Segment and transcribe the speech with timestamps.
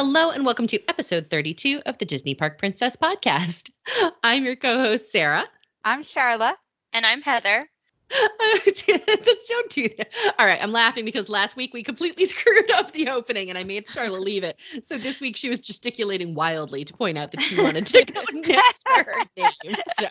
[0.00, 3.72] Hello, and welcome to episode 32 of the Disney Park Princess podcast.
[4.22, 5.44] I'm your co host, Sarah.
[5.84, 6.54] I'm Sharla.
[6.92, 7.60] And I'm Heather.
[8.08, 10.34] Don't do that.
[10.38, 13.64] All right, I'm laughing because last week we completely screwed up the opening and I
[13.64, 14.60] made Sharla leave it.
[14.82, 18.22] So this week she was gesticulating wildly to point out that she wanted to go
[18.34, 19.74] next to her name.
[19.98, 20.06] So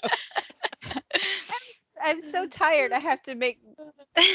[2.04, 2.91] I'm so tired.
[2.91, 3.59] I have to make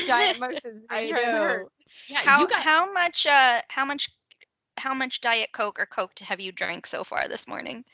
[0.07, 0.81] giant motions.
[0.89, 1.69] I know.
[2.09, 4.09] yeah, how got how much uh how much
[4.77, 7.85] how much diet coke or coke have you drank so far this morning?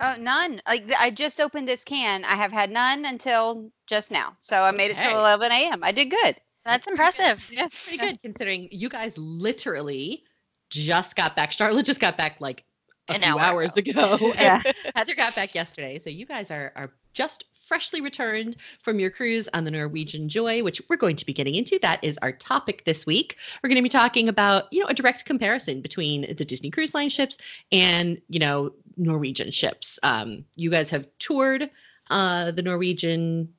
[0.00, 0.60] Oh, none.
[0.66, 2.24] Like I just opened this can.
[2.24, 4.36] I have had none until just now.
[4.40, 5.08] So I made it Okay.
[5.08, 5.82] till 11 a.m.
[5.82, 6.36] I did good.
[6.64, 7.48] That's impressive.
[7.56, 10.24] That's pretty good considering you guys literally
[10.70, 11.52] just got back.
[11.52, 12.64] Sharla just got back like
[13.08, 14.34] a An few hour hours ago.
[14.40, 14.62] Yeah.
[14.94, 15.98] Heather got back yesterday.
[15.98, 20.62] So you guys are are just freshly returned from your cruise on the Norwegian Joy,
[20.62, 21.78] which we're going to be getting into.
[21.80, 23.36] That is our topic this week.
[23.62, 26.94] We're going to be talking about, you know, a direct comparison between the Disney Cruise
[26.94, 27.36] Line ships
[27.72, 29.98] and, you know, Norwegian ships.
[30.02, 31.70] Um, you guys have toured
[32.10, 33.52] uh, the Norwegian,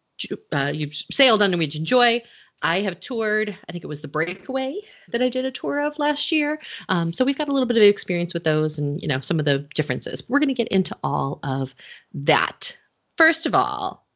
[0.51, 2.23] uh, you've sailed on Norwegian Joy.
[2.63, 4.79] I have toured, I think it was the Breakaway
[5.11, 6.59] that I did a tour of last year.
[6.89, 9.37] Um, so we've got a little bit of experience with those and, you know, some
[9.37, 10.23] of the differences.
[10.27, 11.75] We're going to get into all of
[12.15, 12.75] that.
[13.17, 14.07] First of all,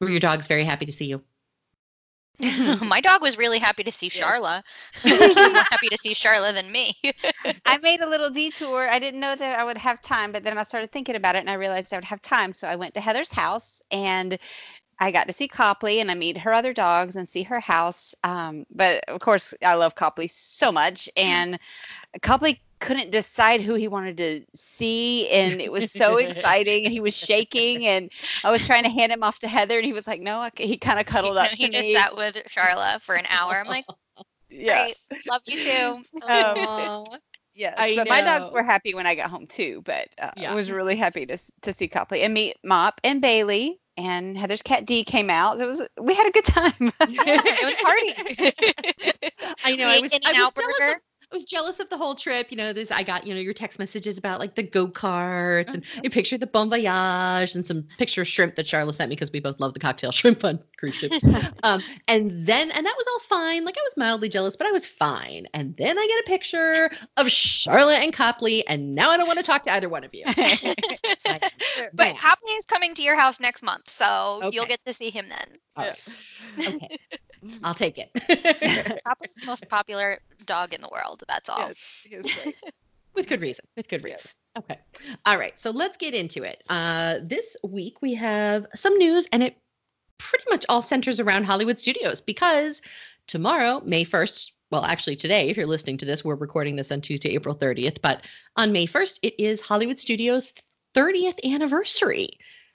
[0.00, 1.22] were your dogs very happy to see you?
[2.80, 4.62] My dog was really happy to see Sharla.
[5.04, 6.94] I he was more happy to see Sharla than me.
[7.66, 8.88] I made a little detour.
[8.88, 11.40] I didn't know that I would have time, but then I started thinking about it
[11.40, 12.52] and I realized I would have time.
[12.52, 14.38] So I went to Heather's house and
[15.02, 18.14] I got to see Copley and I meet her other dogs and see her house.
[18.24, 21.10] Um, but of course, I love Copley so much.
[21.16, 21.58] And
[22.22, 25.28] Copley couldn't decide who he wanted to see.
[25.30, 26.84] And it was so exciting.
[26.84, 27.86] And he was shaking.
[27.86, 28.10] And
[28.44, 29.78] I was trying to hand him off to Heather.
[29.78, 31.68] And he was like, no, I c- he kind of cuddled up And he to
[31.68, 31.92] just me.
[31.92, 33.54] sat with Sharla for an hour.
[33.54, 33.86] I'm like,
[34.50, 34.88] yeah.
[34.88, 36.02] great, love you too.
[36.28, 36.90] Um,
[37.54, 39.82] Yes, I but my dogs were happy when I got home too.
[39.84, 40.52] But uh, Yeah.
[40.52, 44.62] I was really happy to to see Copley and meet Mop and Bailey and Heather's
[44.62, 45.60] cat D came out.
[45.60, 46.92] It was we had a good time.
[47.00, 49.34] it was party.
[49.64, 49.86] I know.
[49.86, 51.00] We I was, In-N-Out I was jealous of burger.
[51.00, 52.48] I was jealous of the whole trip.
[52.50, 55.84] You know, there's I got, you know, your text messages about like the go-karts and
[56.02, 59.16] your picture of the Bon Voyage and some picture of shrimp that Sharla sent me
[59.16, 61.20] because we both love the cocktail shrimp on cruise ships.
[61.62, 63.64] um, and then and that was all fine.
[63.64, 65.46] Like I was mildly jealous, but I was fine.
[65.54, 69.38] And then I get a picture of Sharla and Copley, and now I don't want
[69.38, 70.24] to talk to either one of you.
[71.94, 72.16] But man.
[72.16, 75.58] Copley is coming to your house next month, so you'll get to see him then.
[75.76, 76.34] All right.
[76.58, 76.98] Okay.
[77.64, 78.10] I'll take it.
[79.04, 81.22] Copley's most popular dog in the world.
[81.28, 81.68] That's all.
[81.68, 82.06] Yes,
[83.14, 84.78] with good reason with good reason okay
[85.26, 89.42] all right so let's get into it uh this week we have some news and
[89.42, 89.56] it
[90.18, 92.80] pretty much all centers around hollywood studios because
[93.26, 97.00] tomorrow may 1st well actually today if you're listening to this we're recording this on
[97.00, 98.22] tuesday april 30th but
[98.56, 100.52] on may 1st it is hollywood studios
[100.94, 102.28] 30th anniversary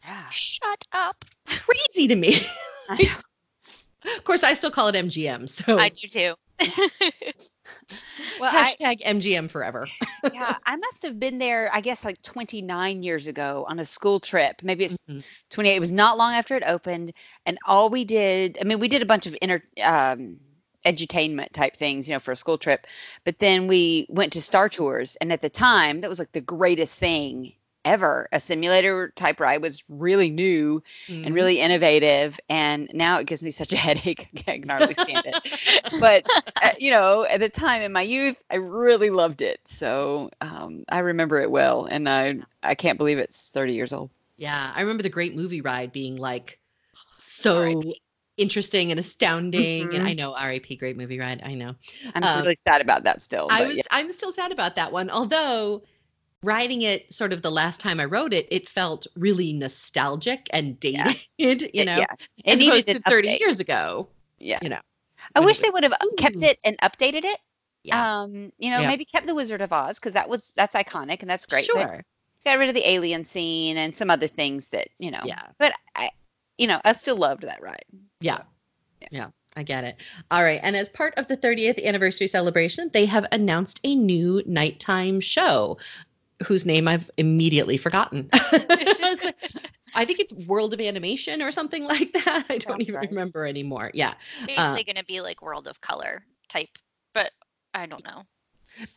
[0.08, 0.30] Yeah.
[0.30, 1.24] Shut up.
[1.48, 2.36] crazy to me
[4.16, 6.36] of course i still call it mgm so I do too.
[8.40, 9.88] Well, I, hashtag mgm forever
[10.30, 11.70] yeah, I must have been there.
[11.74, 14.62] I guess like 29 years ago on a school trip.
[14.64, 15.24] Maybe it's Mhm.
[15.50, 15.76] 28.
[15.76, 17.14] It was not long after it opened,
[17.46, 18.58] and all we did.
[18.60, 20.38] I mean, we did a bunch of inter um,
[20.86, 22.88] edutainment type things, you know, for a school trip.
[23.24, 26.42] But then we went to Star Tours, and at the time, that was like the
[26.42, 27.54] greatest thing
[27.88, 28.28] ever.
[28.34, 31.24] A simulator type ride was really new Mm-hmm.
[31.24, 34.28] and really innovative, and now it gives me such a headache.
[34.48, 35.38] I can hardly stand it.
[36.00, 36.26] But
[36.62, 39.62] uh, you know, at the time in my youth, I really loved it.
[39.68, 44.10] So um, I remember it well, and I I can't believe it's 30 years old.
[44.38, 46.60] Yeah, I remember the great movie ride being like
[47.18, 48.02] so R.I.P..
[48.38, 49.96] interesting and astounding.
[49.96, 50.08] And Mhm.
[50.08, 51.42] I know RAP great movie ride.
[51.44, 51.76] I know.
[52.16, 53.50] I'm Um, really sad about that still.
[53.50, 53.84] I was yeah.
[53.92, 55.10] I'm still sad about that one.
[55.10, 55.84] Although
[56.44, 60.78] riding it sort of the last time I wrote it, it felt really nostalgic and
[60.84, 61.14] Yeah.
[61.38, 62.06] dated, you know, yeah,
[62.46, 63.40] it as needed opposed to an 30 update.
[63.40, 64.08] years ago.
[64.40, 64.60] yeah.
[64.62, 64.80] you know,
[65.36, 67.40] I wish they would have kept it and updated it.
[67.84, 68.22] Yeah.
[68.22, 68.88] Um, you know, Yeah.
[68.88, 71.68] maybe kept the Wizard of Oz because that was that's iconic and that's great.
[71.74, 72.04] but Sure.
[72.46, 75.22] got rid of the alien scene and some other things that you know.
[75.26, 75.42] Yeah.
[75.58, 76.10] But I,
[76.58, 77.86] you know, I still loved that ride.
[78.22, 78.40] Yeah.
[79.02, 79.08] Yeah.
[79.12, 79.28] Yeah.
[79.56, 79.96] I get it.
[80.30, 80.60] All right.
[80.62, 85.80] And as part of the 30th anniversary celebration, they have announced a new nighttime show
[86.46, 88.30] whose name I've immediately forgotten.
[88.52, 89.36] Like-
[89.96, 92.46] I think it's World of Animation or something like that.
[92.50, 93.10] I don't Sounds even right.
[93.10, 93.90] remember anymore.
[93.94, 94.14] Yeah.
[94.44, 96.70] Uh, Basically going to be like World of Color type,
[97.14, 97.32] but
[97.74, 98.24] I don't know.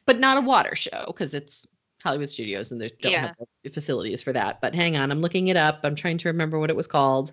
[0.04, 1.66] But not a water show because it's
[2.02, 3.26] Hollywood Studios and they don't Yeah.
[3.28, 4.60] have the facilities for that.
[4.60, 5.80] But hang on, I'm looking it up.
[5.84, 7.32] I'm trying to remember what it was called.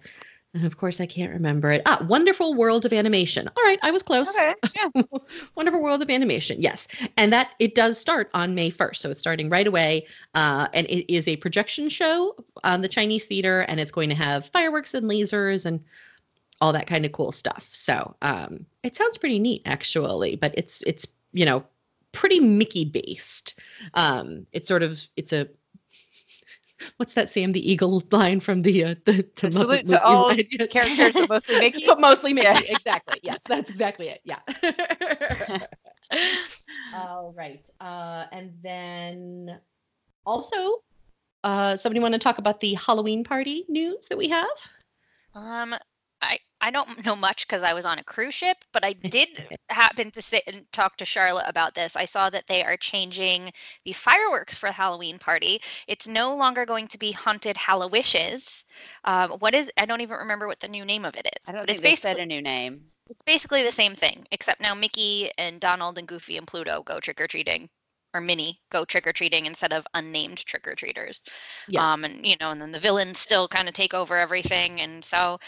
[0.53, 1.81] And of course, I can't remember it.
[1.85, 3.47] Ah, Wonderful World of Animation.
[3.47, 4.35] All right, I was close.
[4.37, 4.53] Okay.
[4.75, 5.03] Yeah.
[5.55, 6.61] Wonderful World of Animation.
[6.61, 6.87] Yes.
[7.17, 8.95] And that it does start on May 1st.
[8.95, 10.07] So it's starting right away.
[10.33, 14.15] Uh, and it is a projection show on the Chinese theater, and it's going to
[14.15, 15.83] have fireworks and lasers and
[16.59, 17.69] all that kind of cool stuff.
[17.71, 20.37] So um, it sounds pretty neat, actually.
[20.37, 21.63] But it's it's you know
[22.13, 23.59] pretty Mickey based.
[23.93, 25.47] Um, it's sort of it's a
[26.97, 30.05] what's that Sam the Eagle line from the uh, the, the Muppet Salute to movie,
[30.05, 30.47] all right?
[30.51, 30.65] Yeah.
[30.67, 31.83] Characters are mostly Mickey.
[31.85, 32.47] but mostly Mickey.
[32.47, 32.59] Yeah.
[32.67, 33.19] Exactly.
[33.23, 34.21] Yes, that's exactly it.
[34.23, 34.39] Yeah.
[36.93, 37.69] All right.
[37.81, 39.59] Uh, and then
[40.25, 40.83] also,
[41.43, 44.47] uh, somebody want to talk about the Halloween party news that we have?
[45.35, 45.75] Um,
[46.61, 49.29] I don't know much because I was on a cruise ship, but I did
[49.69, 51.95] happen to sit and talk to Sharla about this.
[51.95, 53.51] I saw that they are changing
[53.85, 55.61] the fireworks for the Halloween party.
[55.87, 58.63] It's no longer going to be haunted Hallowishes.
[59.05, 59.71] Um, what is?
[59.77, 61.47] I don't even remember what the new name of it is.
[61.47, 62.91] I don't but think it's they said a new name.
[63.09, 66.99] it's basically the same thing, except now Mickey and Donald and Goofy and Pluto go
[66.99, 67.69] trick or treating.
[68.13, 71.21] Or Minnie go trick or treating instead of unnamed trick or treaters.
[71.67, 71.91] Yeah.
[71.93, 75.03] Um, and you know, and then the villains still kind of take over everything, and
[75.05, 75.39] so,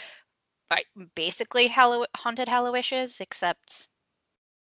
[0.70, 0.82] I,
[1.14, 3.88] basically, Hallow- haunted Hallowishes, except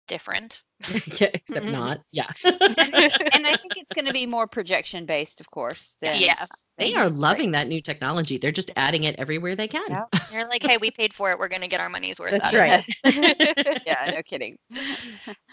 [0.07, 0.63] different.
[1.19, 1.99] yeah, except not.
[2.11, 2.43] Yes.
[2.45, 5.97] and I think it's going to be more projection based, of course.
[6.01, 6.33] Than, Yeah.
[6.77, 8.37] they are loving that new technology.
[8.37, 9.85] They're just adding it everywhere they can.
[9.89, 10.03] Yeah.
[10.31, 11.39] They're like, hey, we paid for it.
[11.39, 12.79] We're gonna get our money's worth That's out right.
[12.79, 13.79] of this.
[13.85, 14.57] yeah, no kidding.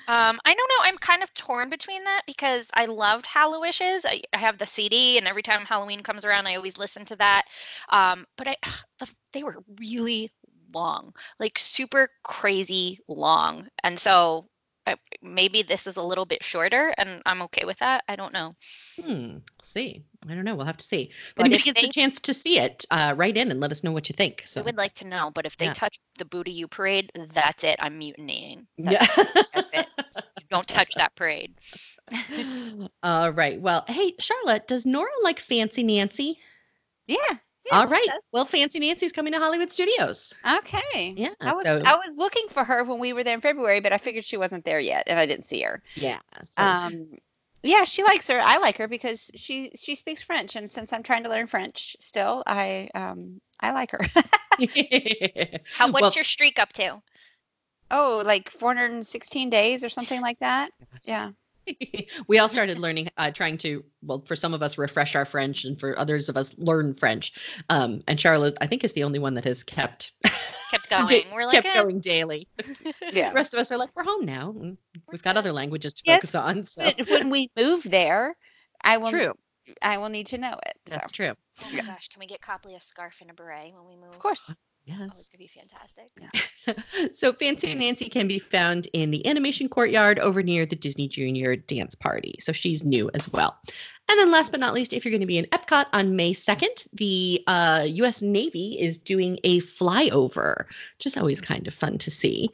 [0.08, 0.82] Um, I don't know.
[0.82, 4.04] I'm kind of torn between that because I loved Hallowishes.
[4.04, 7.16] I, I have the CD, and every time Halloween comes around, I always listen to
[7.16, 7.42] that.
[7.90, 8.56] Um, but I,
[8.98, 10.30] the, they were really
[10.74, 14.48] long, like super crazy long, and so
[14.84, 18.02] I, maybe this is a little bit shorter, and I'm okay with that.
[18.08, 18.56] I don't know.
[19.00, 19.34] Hmm.
[19.34, 20.02] We'll see.
[20.28, 20.56] I don't know.
[20.56, 21.02] We'll have to see.
[21.02, 23.60] If But anybody if gets they- a chance to see it, uh, write in and
[23.60, 24.42] let us know what you think.
[24.44, 25.72] So I would like to know, but if they Yeah.
[25.72, 27.76] touch the Boo-to-You parade, that's it.
[27.78, 28.66] I'm mutinying.
[28.76, 29.06] yeah.
[29.54, 29.86] That's it.
[30.40, 31.54] You don't touch that parade.
[33.04, 33.60] All right.
[33.60, 36.38] Well, hey, Sharla, does Nora like Fancy Nancy?
[37.06, 37.16] Yeah.
[37.66, 38.10] Yeah All she right.
[38.10, 38.22] does.
[38.32, 40.34] Well, Fancy Nancy's coming to Hollywood Studios.
[40.46, 41.16] Okay.
[41.16, 41.34] Yeah.
[41.40, 43.92] I was so, I was looking for her when we were there in February, but
[43.92, 45.82] I figured she wasn't there yet, and I didn't see her.
[45.94, 46.20] yeah.
[46.44, 47.08] So, Um,
[47.62, 48.40] yeah, she likes her.
[48.40, 51.96] I like her because she she speaks French, and since I'm trying to learn French
[52.00, 54.00] still, I um I like her.
[55.70, 57.02] How, what's Well, your streak up to?
[57.92, 60.72] oh, like 416 days or something like that.
[61.04, 61.32] Yeah.
[62.28, 65.64] we all started learning, uh, trying to, well, for some of us, refresh our French,
[65.64, 67.32] and for others of us, learn French.
[67.68, 70.12] Um, and Sharla, I think, is the only one that has kept
[70.70, 71.06] Kept going.
[71.06, 71.82] da- We're like, kept eh.
[71.82, 72.48] going daily.
[73.12, 73.28] Yeah.
[73.30, 74.54] The rest of us are like, we're home now.
[75.10, 76.64] We've got other languages to Yes, focus on.
[76.64, 78.34] So But when we move there,
[78.82, 79.32] I will true.
[79.82, 80.74] I will need to know it.
[80.86, 81.32] So That's true.
[81.62, 84.10] Oh my gosh, can we get Copley a scarf and a beret when we move?
[84.14, 84.54] of course.
[84.90, 85.10] Oh, Yes.
[85.20, 86.10] it's gonna be fantastic.
[87.12, 91.08] so Fancy and Nancy can be found in the animation courtyard over near the Disney
[91.08, 92.34] Junior dance party.
[92.40, 93.56] So she's new as well.
[94.08, 96.32] And then last but not least, if you're going to be in Epcot on May
[96.34, 100.66] 2nd, the uh, US Navy is doing a flyover,
[100.98, 102.48] which is always kind of fun to see.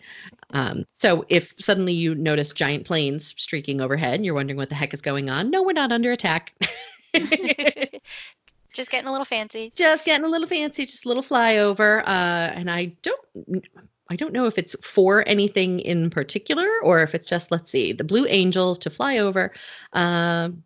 [0.51, 4.75] Um, so if suddenly you notice giant planes streaking overhead and you're wondering what the
[4.75, 6.55] heck is going on, no, we're not under attack.
[8.75, 9.73] Just getting a little fancy.
[9.75, 12.03] just getting a little fancy, just a little flyover.
[12.03, 13.21] Uh, and I don't,
[14.11, 17.93] I don't know if it's for anything in particular or if it's just let's see,
[17.93, 19.53] the Blue Angels to fly over.
[19.93, 20.63] Um,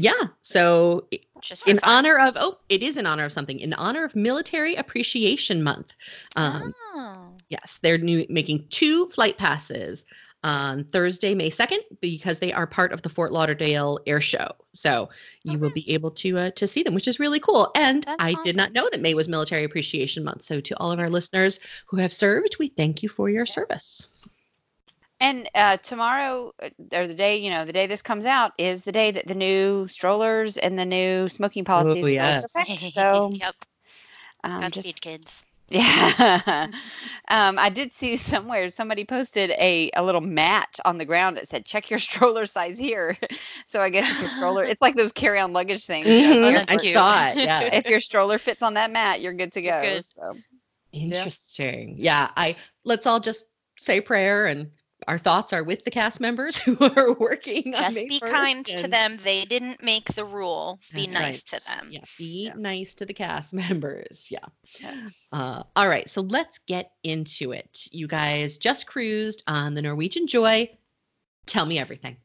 [0.00, 1.08] yeah, so
[1.42, 1.90] Just in fun.
[1.90, 3.58] honor of oh, it is in honor of something.
[3.58, 5.94] In honor of Military Appreciation Month.
[6.36, 7.28] Um, oh.
[7.48, 10.04] Yes, they're new, making two flight passes
[10.44, 14.48] on Thursday, May 2nd, because they are part of the Fort Lauderdale Air Show.
[14.72, 15.08] So
[15.42, 17.70] you will be able to uh, to see them, which is really cool.
[17.74, 20.44] And That's I did not know that May was Military Appreciation Month.
[20.44, 24.06] So to all of our listeners who have served, we thank you for your service.
[25.20, 28.84] And uh, tomorrow, uh, or the day, you know, the day this comes out is
[28.84, 32.44] the day that the new strollers and the new smoking policies go into yes.
[32.44, 32.68] effect.
[32.92, 33.54] So yep.
[34.44, 35.44] um, Godspeed, just kids.
[35.68, 36.66] Yeah.
[37.28, 41.48] um, I did see somewhere somebody posted a, a little mat on the ground that
[41.48, 43.16] said "Check your stroller size here."
[43.66, 46.06] so I guess if your stroller, it's like those carry-on luggage things.
[46.08, 46.94] you know, Mhm, if that's I your- cute.
[46.94, 47.36] saw it.
[47.38, 47.60] Yeah.
[47.74, 49.82] If your stroller fits on that mat, you're good to go.
[49.82, 50.04] good.
[50.04, 50.36] So.
[50.92, 51.96] Interesting.
[51.98, 52.30] Yeah.
[52.36, 53.44] I let's all just
[53.76, 54.70] say prayer and
[55.06, 58.66] our thoughts are with the cast members who are working on Just be 1st kind
[58.66, 59.18] to them.
[59.22, 60.80] They didn't make the rule.
[60.92, 61.60] Be That's nice right.
[61.60, 61.88] to them.
[61.92, 62.54] Yeah, be Yeah.
[62.56, 64.28] nice to the cast members.
[64.30, 64.46] Yeah.
[64.80, 65.08] Yeah.
[65.32, 67.86] Uh, all right, so let's get into it.
[67.92, 70.68] You guys just cruised on the Norwegian Joy.
[71.46, 72.16] Tell me everything.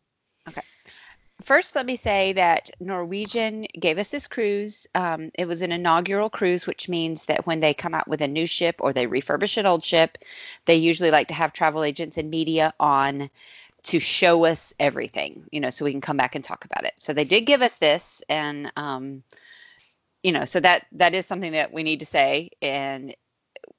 [1.44, 4.88] First, let me say that Norwegian gave us this cruise.
[4.96, 8.28] Um, it was an inaugural cruise, which means that when they come out with a
[8.28, 10.18] new ship or they refurbish an old ship,
[10.66, 13.30] they usually like to have travel agents and media on
[13.84, 16.94] to show us everything, you know, so we can come back and talk about it.
[16.98, 19.24] So they did give us this, and um,
[20.24, 23.14] you know, so that that is something that we need to say, and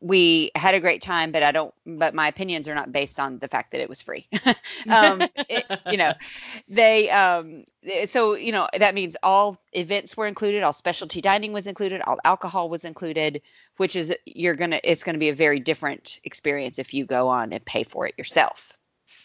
[0.01, 1.73] we had a great time, but I don't.
[1.87, 4.27] But my opinions are not based on the fact that it was free.
[4.89, 6.13] um, it, you know,
[6.69, 7.11] they.
[7.11, 7.65] Um,
[8.07, 12.19] so you know that means all events were included, all specialty dining was included, all
[12.25, 13.41] alcohol was included,
[13.79, 14.81] which is you're gonna.
[14.85, 18.07] It's going to be a very different experience if you go on and pay for
[18.07, 18.79] it yourself.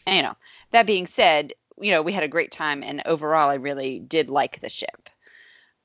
[0.05, 0.35] And, you know,
[0.71, 4.29] that being said, you know, we had a great time, and overall, I really did
[4.29, 5.09] like the ship.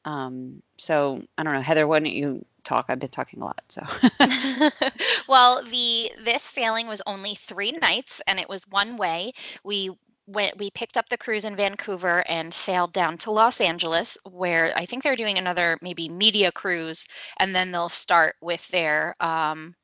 [0.04, 2.86] Um, so I don't know, Heather, why don't you talk?
[2.88, 3.82] I've been talking a lot, so.
[5.28, 9.32] well, the this sailing was only three nights, and it was one way.
[9.64, 9.90] We
[10.26, 14.72] went we picked up the cruise in Vancouver and sailed down to Los Angeles where
[14.76, 17.06] I think they're doing another maybe media cruise
[17.38, 19.74] and then they'll start with their um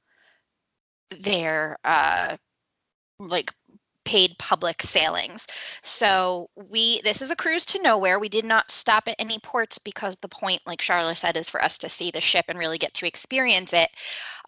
[1.11, 2.37] their uh
[3.19, 3.53] like
[4.11, 5.47] paid public sailings.
[5.83, 8.19] So we this is a cruise to nowhere.
[8.19, 11.63] We did not stop at any ports because the point, like Sharla said, is for
[11.63, 13.89] us to see the ship and really get to experience it.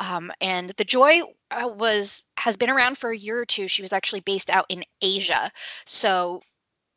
[0.01, 3.69] Um, and the Joy uh, was has been around for a year or two.
[3.69, 5.53] She was actually based out in Asia,
[5.87, 6.43] so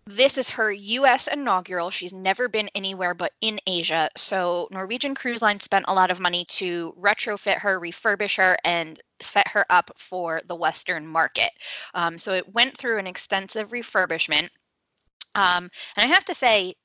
[0.08, 1.90] this is her US inaugural.
[1.90, 4.10] She's never been anywhere but in Asia.
[4.16, 9.02] So, Norwegian Cruise Line spent a lot of money to retrofit her, refurbish her, and
[9.20, 11.52] set her up for the Western market.
[11.96, 14.50] Um, so, it went through an extensive refurbishment.
[15.34, 16.76] Um, and I have to say,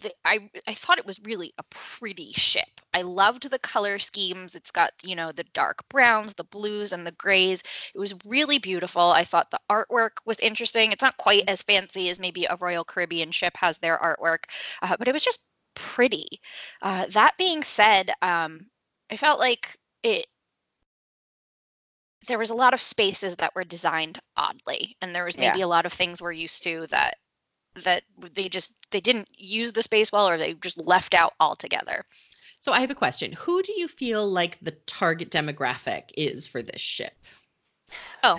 [0.00, 2.80] the, I I thought it was really a pretty ship.
[2.94, 4.54] I loved the color schemes.
[4.54, 7.62] It's got, you know, the dark browns, the blues and the grays.
[7.94, 9.02] It was really beautiful.
[9.02, 10.92] I thought the artwork was interesting.
[10.92, 14.44] It's not quite as fancy as maybe a Royal Caribbean ship has their artwork,
[14.82, 15.40] uh, but it was just
[15.74, 16.40] pretty.
[16.82, 18.66] Uh, that being said, um,
[19.10, 20.26] I felt like it
[22.26, 25.64] there was a lot of spaces that were designed oddly and there was maybe yeah.
[25.64, 27.16] a lot of things we're used to that
[27.84, 28.02] that
[28.34, 32.04] they just they didn't use the space well or they just left out altogether.
[32.60, 33.32] So I have a question.
[33.32, 37.14] Who do you feel like the target demographic is for this ship?
[38.22, 38.38] Oh,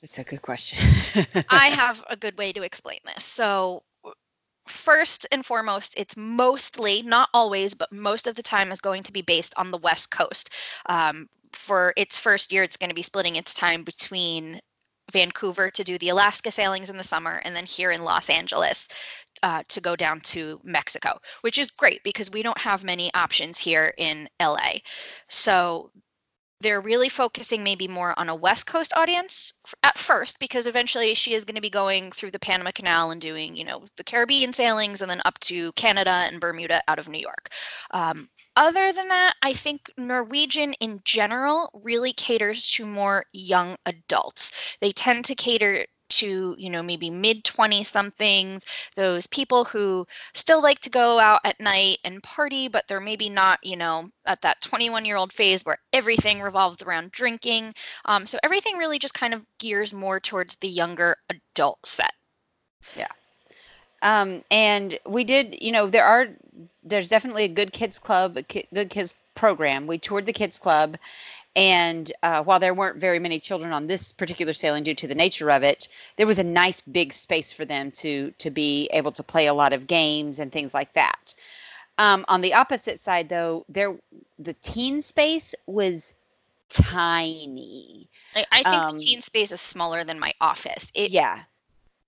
[0.00, 0.78] that's a good question.
[1.50, 3.24] I have a good way to explain this.
[3.24, 3.82] So
[4.66, 9.12] first and foremost, it's mostly, not always, but most of the time is going to
[9.12, 10.50] be based on the West Coast.
[10.86, 14.60] Um, for its first year, it's going to be splitting its time between
[15.12, 18.88] Vancouver to do the Alaska sailings in the summer, and then here in Los Angeles
[19.42, 23.58] uh, to go down to Mexico, which is great because we don't have many options
[23.58, 24.78] here in LA.
[25.28, 25.90] So
[26.60, 31.34] they're really focusing maybe more on a West Coast audience at first, because eventually she
[31.34, 34.52] is going to be going through the Panama Canal and doing, you know, the Caribbean
[34.52, 37.50] sailings and then up to Canada and Bermuda out of New York.
[37.92, 44.76] Um, other than that, I think Norwegian in general really caters to more young adults.
[44.80, 48.64] They tend to cater to you know maybe mid 20 somethings
[48.96, 53.28] those people who still like to go out at night and party but they're maybe
[53.28, 57.74] not you know at that 21 year old phase where everything revolves around drinking.
[58.04, 62.12] Um, so everything really just kind of gears more towards the younger adult set.
[62.96, 63.08] Yeah.
[64.02, 66.28] Um, and we did you know there are
[66.84, 69.86] there's definitely a good kids club a ki- good kids program.
[69.86, 70.96] We toured the kids club
[71.56, 75.14] and uh, while there weren't very many children on this particular sailing due to the
[75.14, 79.12] nature of it, there was a nice big space for them to to be able
[79.12, 81.34] to play a lot of games and things like that.
[81.98, 83.96] Um, on the opposite side, though, there
[84.38, 86.14] the teen space was
[86.68, 88.08] tiny.
[88.36, 90.92] I, I think um, the teen space is smaller than my office.
[90.94, 91.42] It, yeah,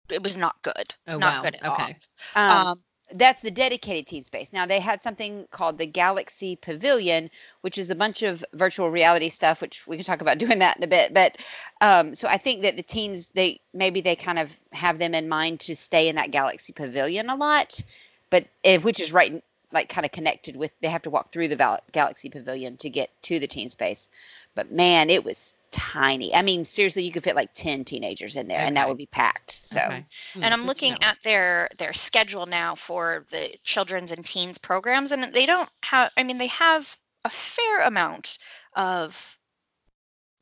[0.08, 0.94] it was not good.
[1.08, 1.42] Oh, not wow.
[1.42, 1.96] good at okay.
[2.36, 2.50] all.
[2.50, 2.78] Um, um,
[3.12, 4.52] that's the dedicated teen space.
[4.52, 7.30] Now they had something called the Galaxy Pavilion,
[7.62, 10.76] which is a bunch of virtual reality stuff, which we can talk about doing that
[10.76, 11.12] in a bit.
[11.14, 11.38] But
[11.80, 15.28] um, so I think that the teens, they maybe they kind of have them in
[15.28, 17.82] mind to stay in that Galaxy Pavilion a lot,
[18.30, 18.46] but
[18.82, 21.80] which is right like kind of connected with they have to walk through the Val-
[21.92, 24.08] Galaxy Pavilion to get to the teen space.
[24.54, 26.34] But man, it was tiny.
[26.34, 28.66] I mean, seriously, you could fit like 10 teenagers in there okay.
[28.66, 29.50] and that would be packed.
[29.50, 30.04] So, okay.
[30.34, 35.12] Hmm, and I'm looking at their their schedule now for the children's and teens programs
[35.12, 38.38] and they don't have I mean, they have a fair amount
[38.74, 39.36] of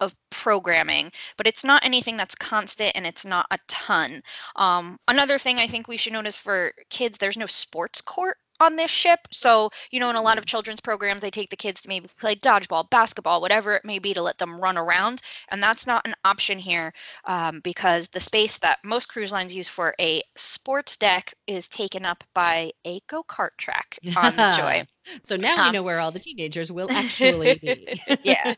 [0.00, 4.22] of programming, but it's not anything that's constant and it's not a ton.
[4.54, 8.76] Um, another thing I think we should notice for kids, there's no sports court on
[8.76, 9.20] this ship.
[9.30, 12.08] So, you know, in a lot of children's programs, they take the kids to maybe
[12.18, 15.20] play dodgeball, basketball, whatever it may be to let them run around.
[15.48, 16.92] And that's not an option here
[17.24, 22.04] um, because the space that most cruise lines use for a sports deck is taken
[22.04, 24.84] up by a go kart track on the Joy.
[25.22, 28.00] so now we Um, know where all the teenagers will actually be.
[28.22, 28.54] yeah.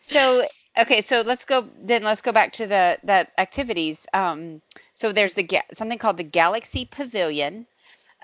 [0.00, 0.46] So
[0.78, 2.02] okay, so let's go then.
[2.02, 4.06] Let's go back to the the activities.
[4.12, 4.60] Um,
[4.94, 7.66] so there's the ga- something called the Galaxy Pavilion,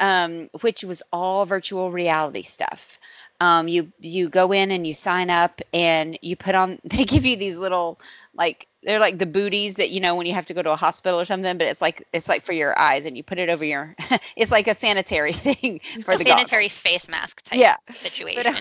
[0.01, 2.99] um, which was all virtual reality stuff.
[3.41, 6.79] Um, you you go in and you sign up and you put on.
[6.85, 7.99] They give you these little
[8.35, 10.77] like they're like the booties that you know when you have to go to a
[10.77, 13.49] hospital or something, but it's like it's like for your eyes and you put it
[13.49, 13.95] over your.
[14.37, 16.53] it's like a sanitary thing for a the goggles.
[16.53, 17.77] sanitary face mask type Yeah.
[17.91, 18.35] situation.
[18.35, 18.53] But, uh,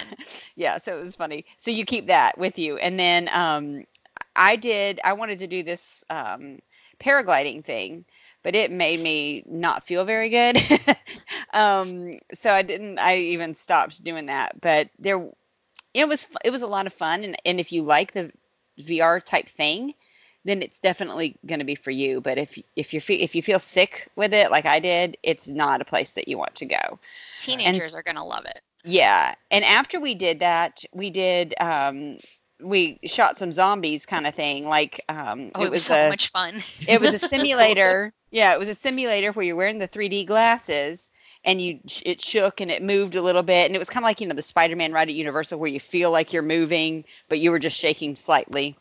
[0.55, 1.45] yeah, so it was funny.
[1.57, 3.85] So you keep that with you, and then um,
[4.35, 4.99] I did.
[5.03, 6.59] I wanted to do this um,
[6.99, 8.05] paragliding thing,
[8.47, 10.57] but it made me not feel very good.
[11.53, 12.97] um, so I didn't.
[12.97, 14.61] I even stopped doing that.
[14.61, 15.21] But there,
[15.93, 18.31] it was it was a lot of fun, and and if you like the
[18.79, 19.93] VR type thing.
[20.45, 22.21] Then it's definitely going to be for you.
[22.21, 25.49] But if if you feel if you feel sick with it, like I did, it's
[25.49, 26.99] not a place that you want to go.
[27.41, 28.61] Teenagers are going to love it.
[28.85, 29.35] Yeah.
[29.51, 32.15] And after we did that, we did um
[32.61, 34.69] we shot some zombies kind of thing.
[34.69, 36.63] Like um Oh, it, was, so a much fun.
[36.87, 38.13] it was a simulator.
[38.31, 41.09] Yeah, it was a simulator where you're wearing the 3D glasses
[41.45, 44.07] and you it shook and it moved a little bit and it was kind of
[44.07, 47.39] like, you know, the Spider-Man ride at Universal where you feel like you're moving but
[47.39, 48.75] you were just shaking slightly.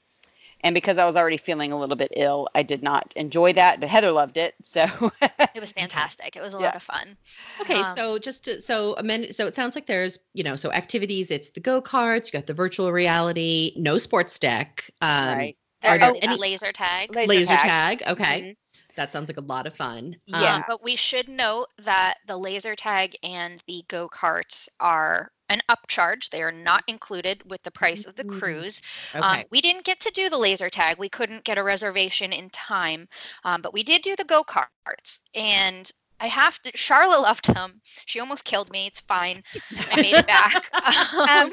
[0.62, 3.79] And because I was already feeling a little bit ill, I did not enjoy that,
[3.79, 4.55] but Heather loved it.
[4.62, 4.85] So
[5.55, 6.35] It was fantastic.
[6.35, 6.65] It was a Yeah.
[6.67, 7.17] lot of fun.
[7.61, 10.57] Okay, Um, so just to, so a minute, so it sounds like there's you know
[10.57, 11.31] so activities.
[11.31, 12.26] It's the go karts.
[12.33, 13.75] You got the virtual reality.
[13.76, 14.91] No sports deck.
[15.03, 15.57] Um, right.
[15.85, 17.15] Are There there is any- laser tag.
[17.15, 18.03] Laser, tag.
[18.09, 18.57] Okay,
[18.97, 20.17] that sounds like a lot of fun.
[20.26, 20.57] Yeah.
[20.57, 25.61] Um, But we should note that the laser tag and the go karts are an
[25.71, 26.31] upcharge.
[26.31, 28.38] They are not included with the price of the Mm.
[28.38, 28.83] cruise.
[29.15, 29.43] okay.
[29.43, 30.99] Um, we didn't get to do the laser tag.
[30.99, 33.09] We couldn't get a reservation in time,
[33.45, 35.21] um, but we did do the go karts.
[35.35, 36.73] And I have to.
[36.73, 37.81] Sharla loved them.
[38.07, 38.87] She almost killed me.
[38.87, 39.43] It's fine.
[39.91, 40.71] I made it back.
[41.17, 41.52] Um,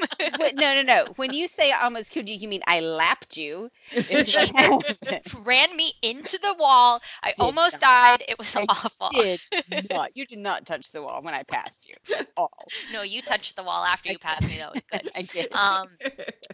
[0.54, 1.06] no, no, no.
[1.16, 3.70] When you say I almost killed you, you mean I lapped you.
[3.90, 4.52] She
[5.44, 7.00] ran me into the wall.
[7.22, 7.80] I Did almost not.
[7.80, 8.24] died.
[8.28, 9.10] It was I awful.
[9.10, 9.40] did
[9.90, 10.10] not.
[10.16, 12.50] You did not touch the wall when I passed you at all.
[12.92, 14.58] No, you touched the wall after you passed me.
[14.58, 15.10] That was good.
[15.16, 15.52] I did.
[15.52, 15.88] Um,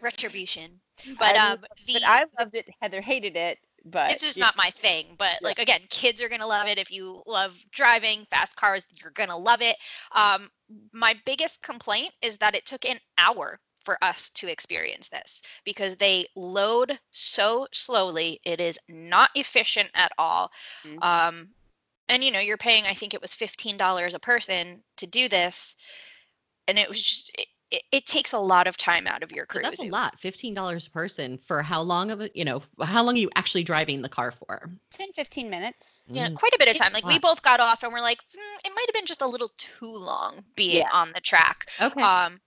[0.01, 0.81] retribution.
[1.19, 2.69] But I um, loved- the, but I loved it.
[2.81, 5.15] Heather hated it, but it's just you- not my thing.
[5.17, 5.49] But Yeah.
[5.49, 6.79] like again, kids are gonna love it.
[6.79, 9.77] If you love driving fast cars, you're gonna love it.
[10.13, 10.51] Um,
[10.93, 15.97] my biggest complaint is that it took an hour for us to experience this because
[15.97, 18.39] they load so slowly.
[18.45, 20.53] It is not efficient at all.
[20.85, 21.03] Mhm.
[21.03, 21.55] Um,
[22.09, 22.85] and you know, you're paying.
[22.87, 25.77] I think it was fifteen dollars a person to do this,
[26.69, 27.31] and it was just.
[27.39, 29.63] It, it, it takes a lot of time out of your So cruise.
[29.65, 30.19] that's a lot.
[30.21, 33.31] Fifteen dollars a person for how long of a You know, how long are you
[33.37, 34.71] actually driving the car for?
[34.93, 36.05] 10, 15 minutes.
[36.09, 36.35] Yeah, Mm.
[36.35, 36.93] quite a bit of time.
[36.93, 39.27] Like we both got off and we're like, "Hmm, it might have been just a
[39.27, 40.91] little too long being Yeah.
[40.93, 41.71] on the track.
[41.81, 42.03] Okay.
[42.03, 42.41] Um,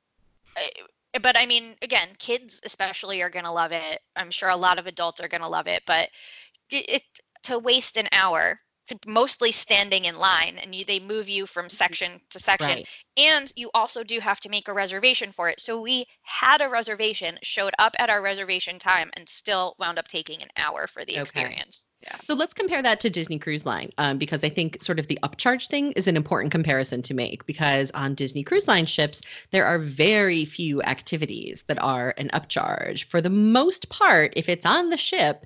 [1.21, 4.01] but I mean, again, kids especially are gonna love it.
[4.15, 5.83] I'm sure a lot of adults are gonna love it.
[5.85, 6.09] But
[6.69, 7.03] it, it
[7.43, 8.59] to waste an hour,
[9.05, 12.87] mostly standing in line, and you they move you from section to section, right.
[13.17, 15.59] and you also do have to make a reservation for it.
[15.59, 20.07] So we had a reservation, showed up at our reservation time, and still wound up
[20.07, 21.21] taking an hour for the Okay.
[21.21, 21.87] experience.
[22.21, 25.17] So let's compare that to Disney Cruise Line, um, because I think sort of the
[25.23, 27.45] upcharge thing is an important comparison to make.
[27.45, 33.05] Because on Disney Cruise Line ships, there are very few activities that are an upcharge.
[33.05, 35.45] For the most part, if it's on the ship,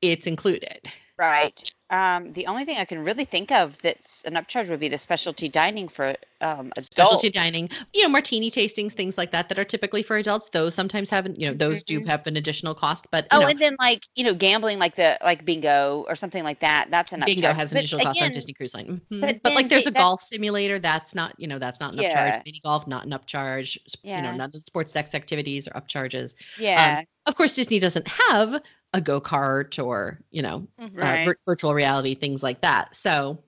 [0.00, 0.88] it's included.
[1.20, 1.62] Right.
[1.90, 4.96] Um, the only thing I can really think of that's an upcharge would be the
[4.96, 6.86] specialty dining for um, adults.
[6.92, 10.48] Specialty dining, you know, martini tastings, things like that, that are typically for adults.
[10.50, 12.06] Those sometimes have, you know, those do Mhm.
[12.06, 13.06] have an additional cost.
[13.10, 16.14] But you Oh, know, and then like you know, gambling like the like bingo or
[16.14, 16.88] something like that.
[16.90, 17.54] That's an bingo upcharge.
[17.56, 19.00] has an But additional cost on Disney Cruise Line.
[19.12, 19.20] Mhm.
[19.20, 20.78] but But, like there's the- a golf simulator.
[20.78, 22.08] That's not, you know, that's not an Yeah.
[22.38, 22.44] upcharge.
[22.46, 23.76] Mini golf, not an upcharge.
[23.86, 26.34] s- You know, none of the sports decks activities are upcharges.
[26.58, 27.02] Yeah.
[27.26, 31.00] Of course, Disney doesn't have a go kart or, you know, Mhm.
[31.00, 32.94] uh, vir- virtual reality, things like that.
[32.96, 33.42] So,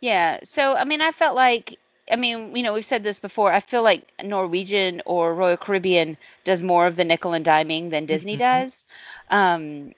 [0.00, 0.38] Yeah.
[0.44, 1.78] So I mean, I felt like
[2.10, 3.52] I mean, you know, we've said this before.
[3.52, 8.06] I feel like Norwegian or Royal Caribbean does more of the nickel and diming than
[8.06, 8.36] Disney Mhm.
[8.36, 8.86] does.
[9.30, 9.92] Um,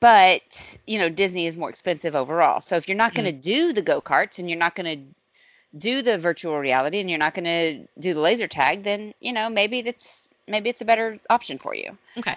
[0.00, 2.60] but you know, Disney is more expensive overall.
[2.60, 5.04] So if you're not going to do the go karts and you're not going to
[5.78, 9.32] do the virtual reality and you're not going to do the laser tag, then you
[9.32, 11.96] know maybe that's maybe it's a better option for you.
[12.18, 12.36] okay.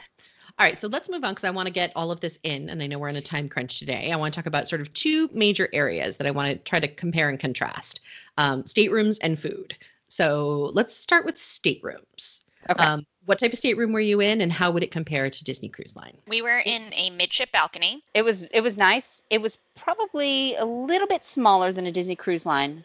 [0.59, 2.69] All right, so let's move on because I want to get all of this in,
[2.69, 4.11] and I know we're in a time crunch today.
[4.11, 6.79] I want to talk about sort of two major areas that I want to try
[6.79, 8.01] to compare and contrast:
[8.37, 9.75] um, staterooms and food.
[10.07, 12.45] So let's start with staterooms.
[12.69, 12.83] Okay.
[12.83, 15.69] Um, what type of stateroom were you in, and how would it compare to Disney
[15.69, 16.15] Cruise Line?
[16.27, 18.03] We were in a midship balcony.
[18.13, 19.23] It was it was nice.
[19.31, 22.83] It was probably a little bit smaller than a Disney Cruise Line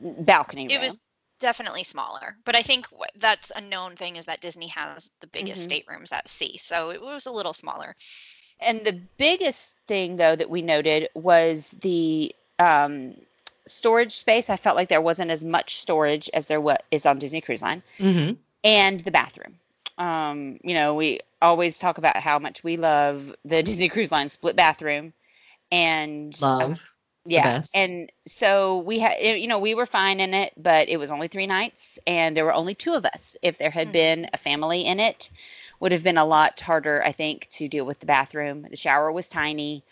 [0.00, 0.70] balcony room.
[0.70, 0.98] It was
[1.38, 5.62] definitely smaller, but I think that's a known thing is that Disney has the biggest
[5.68, 5.72] Mhm.
[5.72, 7.94] staterooms at sea, so it was a little smaller.
[8.60, 13.14] and the biggest thing though that we noted was the um,
[13.66, 14.50] storage space.
[14.50, 17.62] I felt like there wasn't as much storage as there wa- is on Disney Cruise
[17.62, 18.34] Line, Mm-hmm.
[18.64, 19.58] and the bathroom.
[19.96, 24.28] Um, you know, we always talk about how much we love the Disney Cruise Line
[24.28, 25.12] split bathroom,
[25.70, 26.90] and uh, Love.
[27.28, 31.10] Yeah and so we had you know we were fine in it but it was
[31.10, 33.92] only three nights and there were only two of us if there had Mhm.
[33.92, 35.30] been a family in it
[35.80, 39.12] would have been a lot harder i think to deal with the bathroom the shower
[39.12, 39.84] was tiny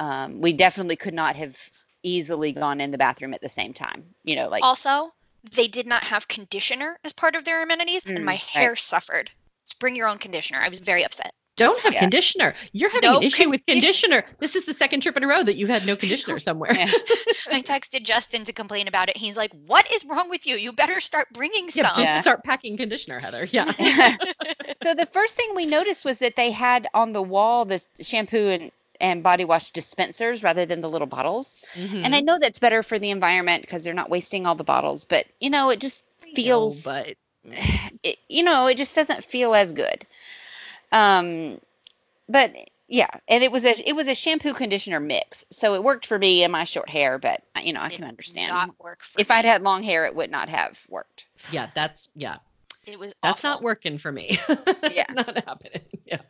[0.00, 1.70] um, we definitely could not have
[2.02, 5.84] easily gone in the bathroom at the same time you know like Also, they did
[5.84, 8.70] not have conditioner as part of their amenities, Mm, and my right.
[8.70, 9.32] hair suffered.
[9.64, 10.60] Just bring your own conditioner.
[10.60, 11.34] I was very upset.
[11.58, 12.00] Don't have Yeah.
[12.00, 12.54] conditioner.
[12.72, 14.24] You're having No an issue with conditioner.
[14.38, 16.72] This is the second trip in a row that you've had no conditioner somewhere.
[16.74, 16.86] Yeah.
[17.50, 19.16] I texted Justin to complain about it.
[19.16, 20.56] He's like, "What is wrong with you?
[20.56, 22.20] You better start bringing Yeah, some." just Yeah.
[22.22, 23.46] start packing conditioner, Heather.
[23.52, 24.16] Yeah.
[24.82, 28.48] so the first thing we noticed was that they had on the wall this shampoo
[28.48, 32.04] and, and body wash dispensers rather than the little bottles Mhm.
[32.04, 35.04] And I know that's better for the environment because they're not wasting all the bottles,
[35.04, 37.14] but you know, it just I know, feels, but
[38.02, 40.04] it, you know, it just doesn't feel as good.
[40.92, 41.60] Um,
[42.28, 42.54] but
[42.88, 46.18] yeah, and it was a it was a shampoo conditioner mix, so it worked for
[46.18, 47.18] me and my short hair.
[47.18, 49.36] But uh, you know, I It can understand Not work for if me.
[49.36, 51.26] I'd had long hair, it would not have worked.
[51.52, 52.36] yeah, that's yeah,
[52.86, 54.38] it was that's not working for me.
[54.48, 55.04] Yeah.
[55.06, 55.82] it's not happening.
[56.06, 56.20] Yeah.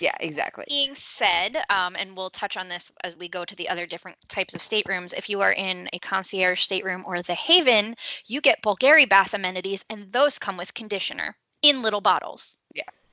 [0.00, 0.64] Yeah, exactly.
[0.68, 4.16] being said, um, and we'll touch on this as we go to the other different
[4.28, 5.12] types of staterooms.
[5.12, 7.96] If you are in a concierge stateroom or the Haven,
[8.26, 12.54] you get Bulgari bath amenities, and those come with conditioner in little bottles.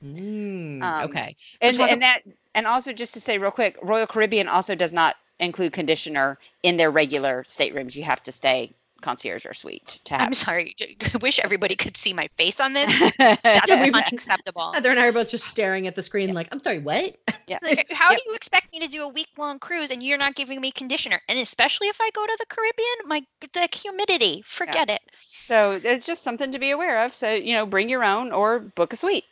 [0.03, 1.35] Mm, Um, okay.
[1.61, 2.21] And talk and that
[2.55, 6.77] and also just to say real quick, Royal Caribbean also does not include conditioner in
[6.77, 7.95] their regular staterooms.
[7.95, 10.27] You have to stay concierge or suite to have.
[10.27, 10.75] I'm sorry.
[10.79, 12.91] I wish everybody could see my face on this.
[12.99, 14.73] That's That's Yeah, we've- unacceptable.
[14.73, 17.15] Heather and I are both just staring at the screen, like, I'm sorry, what?
[17.63, 18.19] Like, How Yep.
[18.23, 20.71] do you expect me to do a week long cruise and you're not giving me
[20.71, 21.19] conditioner?
[21.27, 25.01] And especially if I go to the Caribbean, my the humidity, forget it.
[25.17, 27.13] So there's just something to be aware of.
[27.13, 29.25] So, you know, bring your own or book a suite.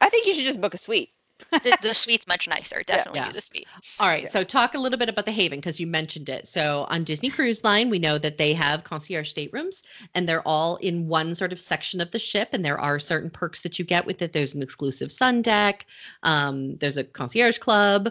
[0.00, 1.10] I think you should just book a suite.
[1.50, 2.82] The, the suite's much nicer.
[2.86, 3.26] Definitely Yeah.
[3.26, 3.66] use a suite.
[4.00, 4.22] All right.
[4.22, 4.28] Yeah.
[4.30, 6.48] So talk a little bit about the Haven because you mentioned it.
[6.48, 9.82] So on Disney Cruise Line, we know that they have concierge staterooms
[10.14, 12.48] and they're all in one sort of section of the ship.
[12.52, 14.32] And there are certain perks that you get with it.
[14.32, 15.84] There's an exclusive sun deck.
[16.22, 18.10] Um, there's a concierge club.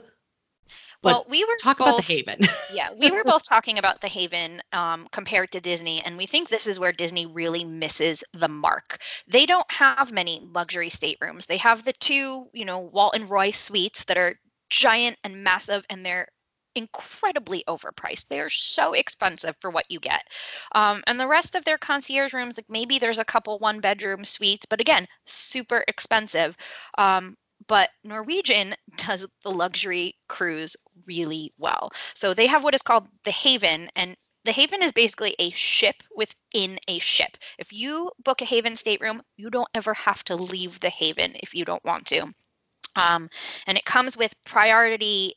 [1.05, 2.39] Well, we were talk about the both- Haven.
[2.73, 6.49] yeah, we were both talking about the Haven um, compared to Disney, and we think
[6.49, 8.97] this is where Disney really misses the mark.
[9.27, 11.45] They don't have many luxury staterooms.
[11.45, 14.35] They have the two, you know, Walt and Roy suites that are
[14.69, 16.27] giant and massive, and they're
[16.75, 18.27] incredibly overpriced.
[18.27, 20.23] They are so expensive for what you get.
[20.73, 24.25] Um, and the rest of their concierge rooms, like maybe there's a couple one bedroom
[24.25, 26.57] suites, but again, super expensive.
[26.97, 27.37] Um,
[27.67, 30.75] but Norwegian does the luxury cruise
[31.06, 31.91] really well.
[32.13, 36.04] So they have what is called the Haven, and the Haven is basically a ship
[36.15, 37.38] within a ship.
[37.58, 41.56] If you book a Haven stateroom, you don't ever have to leave the Haven if
[41.56, 42.34] you don't want to.
[42.95, 43.30] Um,
[43.67, 45.34] and it comes with priority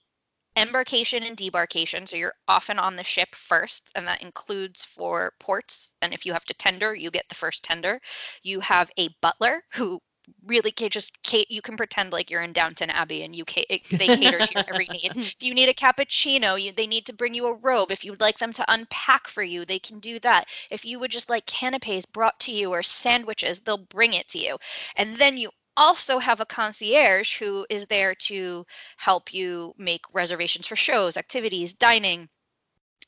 [0.57, 2.07] embarkation and debarkation.
[2.07, 5.93] So you're often on the ship first, and that includes for ports.
[6.03, 8.01] And if you have to tender, you get the first tender.
[8.43, 10.01] You have a butler who
[10.45, 13.67] really ca- just ca- you can pretend like you're in Downton Abbey and you ca-
[13.97, 15.13] they cater to your every need.
[15.17, 17.91] If you need a cappuccino, you, they need to bring you a robe.
[17.91, 20.49] If you would like them to unpack for you, they can do that.
[20.71, 24.39] If you would just like canapes brought to you or sandwiches, they'll bring it to
[24.39, 24.59] you.
[24.97, 28.67] And then you also have a concierge who is there to
[28.99, 32.29] help you make reservations for shows, activities, dining,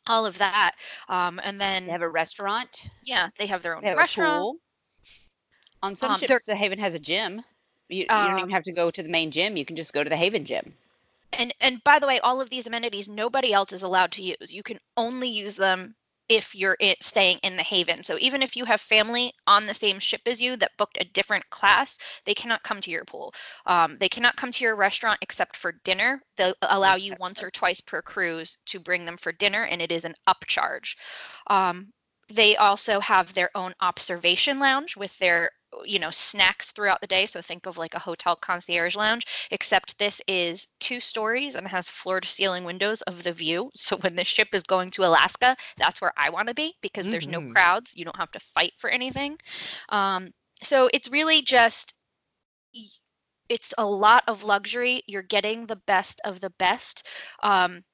[0.06, 0.72] all of that.
[1.08, 2.90] Um, and then They have a restaurant.
[3.02, 4.48] yeah, they have their own They have restaurant.
[5.82, 7.42] On some Um, ships, the Haven has a gym.
[7.88, 9.56] You, you don't even Um, have to go to the main gym.
[9.58, 10.74] You can just go to the Haven gym.
[11.32, 14.52] And and by the way, all of these amenities nobody else is allowed to use.
[14.52, 15.96] You can only use them
[16.28, 18.04] if you're it, staying in the Haven.
[18.04, 21.04] So even if you have family on the same ship as you that booked a
[21.04, 23.34] different class, they cannot come to your pool.
[23.66, 26.22] Um, they cannot come to your restaurant except for dinner.
[26.36, 29.90] They'll allow you once or twice per cruise to bring them for dinner, and it
[29.90, 30.94] is an upcharge.
[31.48, 31.92] Um,
[32.28, 35.50] they also have their own observation lounge with their
[35.84, 39.98] you know snacks throughout the day so think of like a hotel concierge lounge except
[39.98, 43.70] this is two stories and has floor to ceiling windows of the view.
[43.76, 47.08] So when the ship is going to alaska that's where i want to be because
[47.08, 47.52] there's no Mhm.
[47.52, 47.94] crowds.
[47.96, 49.38] You don't have to fight for anything.
[49.90, 50.30] Um,
[50.62, 51.94] so it's really just
[53.50, 55.02] it's a lot of luxury.
[55.06, 57.06] You're getting the best of the best.
[57.42, 57.84] Um,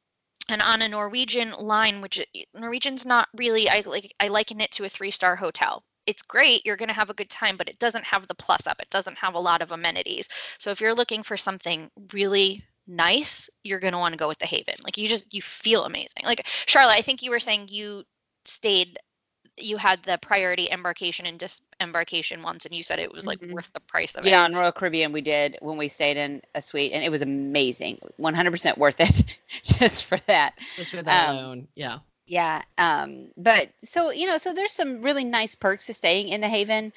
[0.48, 4.84] and on a Norwegian line, which Norwegian's not really, I like, I liken it to
[4.84, 5.85] a three star hotel.
[6.06, 8.66] It's great, you're going to have a good time, but it doesn't have the plus
[8.66, 8.80] up.
[8.80, 10.28] It doesn't have a lot of amenities.
[10.58, 14.38] So if you're looking for something really nice, you're going to want to go with
[14.38, 14.74] the Haven.
[14.84, 16.22] Like you just, you feel amazing.
[16.24, 18.04] Like Sharla, I think you were saying you
[18.44, 18.98] stayed,
[19.58, 23.50] you had the priority embarkation and disembarkation once, and you said it was like Mhm.
[23.50, 24.36] worth the price of it.
[24.36, 27.22] Yeah, on Royal Caribbean we did when we stayed in a suite, and it was
[27.22, 27.98] amazing.
[28.16, 29.24] 100% worth it
[29.64, 30.54] just for that.
[30.76, 31.68] Just for that Um, alone.
[31.74, 31.98] Yeah.
[32.26, 32.62] Yeah.
[32.78, 36.48] Um, but so you know, so there's some really nice perks to staying in the
[36.48, 36.92] Haven.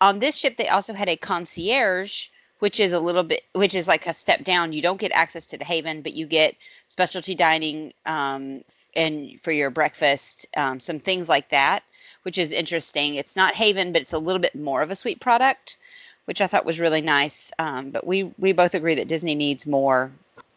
[0.00, 3.88] On this ship, they also had a concierge, which is a little bit, which is
[3.88, 4.72] like a step down.
[4.72, 8.62] You don't get access to the Haven, but you get specialty dining um,
[8.94, 11.82] and for your breakfast, um, some things like that,
[12.22, 13.14] which is interesting.
[13.14, 15.76] It's not Haven, but it's a little bit more of a sweet product,
[16.24, 17.52] which I thought was really nice.
[17.58, 20.10] Um, but we we both agree that Disney needs more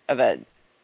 [0.07, 0.39] of a,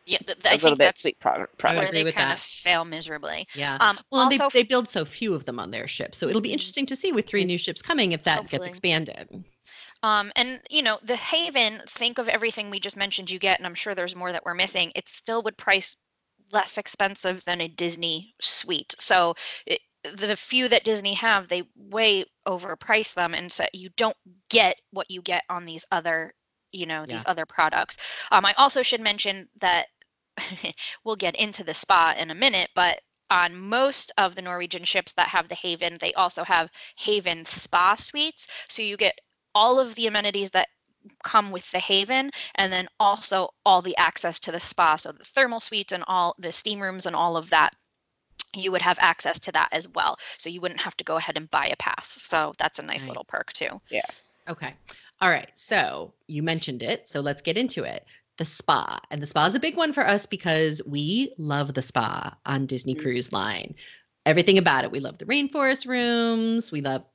[0.05, 1.57] Yeah, th- a I little think bit that's sweet product.
[1.57, 1.83] Product.
[1.93, 2.37] where they kind that.
[2.37, 3.47] of fail miserably.
[3.55, 3.77] Yeah.
[3.79, 6.17] Um, Well, and also, they, they build so few of them on their ships.
[6.17, 6.53] So it'll be Mhm.
[6.53, 9.43] interesting to see with three new ships coming if that gets expanded.
[10.03, 13.65] Um, and you know, the Haven, think of everything we just mentioned you get, and
[13.65, 14.91] I'm sure there's more that we're missing.
[14.95, 15.95] It still would price
[16.51, 18.93] less expensive than a Disney suite.
[18.99, 19.33] So
[19.65, 24.15] it, the few that Disney have, they way overprice them, and so you don't
[24.49, 26.31] get what you get on these other,
[26.71, 27.97] you know, these other products.
[28.31, 29.87] Um, I also should mention that
[31.03, 35.13] we'll get into the spa in a minute, but on most of the Norwegian ships
[35.13, 38.47] that have the Haven, they also have Haven spa suites.
[38.67, 39.19] So you get
[39.53, 40.67] all of the amenities that
[41.23, 44.95] come with the Haven, and then also all the access to the spa.
[44.95, 47.73] So the thermal suites and all the steam rooms and all of that.
[48.55, 50.17] You would have access to that as well.
[50.37, 52.09] So you wouldn't have to go ahead and buy a pass.
[52.09, 53.81] So that's a nice little perk too.
[53.89, 54.01] Yeah
[54.49, 54.73] okay.
[55.21, 55.49] All right.
[55.55, 57.07] So you mentioned it.
[57.07, 58.05] So let's get into it.
[58.37, 58.99] The spa.
[59.11, 62.65] And the spa is a big one for us because we love the spa on
[62.65, 63.01] Disney Mhm.
[63.01, 63.75] Cruise Line.
[64.25, 64.91] Everything about it.
[64.91, 66.71] We love the rainforest rooms.
[66.71, 67.05] We love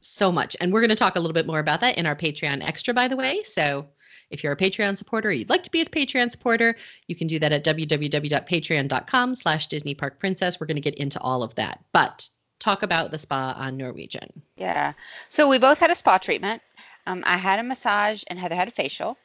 [0.00, 0.56] so much.
[0.60, 2.94] And we're going to talk a little bit more about that in our Patreon extra,
[2.94, 3.42] by the way.
[3.42, 3.88] So
[4.30, 6.76] if you're a Patreon supporter, or you'd like to be a Patreon supporter,
[7.08, 10.58] you can do that at www.patreon.com slash Disney Park Princess.
[10.60, 11.80] We're going to get into all of that.
[11.92, 12.28] But
[12.60, 14.30] talk about the spa on Norwegian.
[14.56, 14.92] Yeah.
[15.28, 16.62] So we both had a spa treatment.
[17.06, 19.16] Um, I had a massage and Heather had a facial.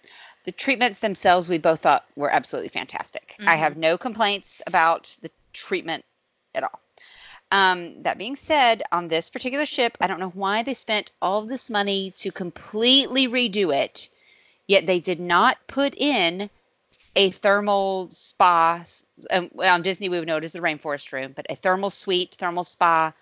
[0.46, 3.36] The treatments themselves, we both thought were absolutely fantastic.
[3.46, 6.06] I have no complaints about the treatment
[6.54, 6.80] at all.
[7.52, 11.42] Um, that being said, on this particular ship, I don't know why they spent all
[11.44, 14.10] this money to completely redo it,
[14.68, 16.50] yet they did not put in
[17.16, 18.84] a thermal spa.
[19.32, 21.90] Um, well, on Disney, we would know it as the rainforest room, but a thermal
[21.90, 23.14] suite, thermal spa.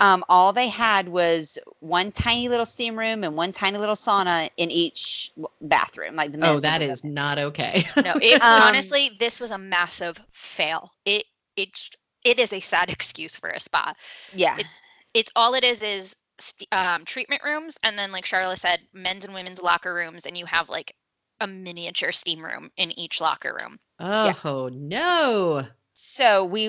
[0.00, 4.50] Um, all they had was one tiny little steam room and one tiny little sauna
[4.56, 5.30] in each
[5.60, 7.04] bathroom, like the Oh, that is that and is women's.
[7.04, 7.84] not okay.
[7.98, 10.92] No, it, Um, honestly, this was a massive fail.
[11.04, 11.24] It
[11.56, 11.90] it
[12.24, 13.94] it is a sad excuse for a spa.
[14.32, 14.68] yeah, it-
[15.14, 19.24] It's all it is is st- um, treatment rooms, and then like Sharla said, men's
[19.24, 20.94] and women's locker rooms, and you have like
[21.40, 23.78] a miniature steam room in each locker room.
[23.98, 25.66] Oh no.
[25.94, 26.68] so we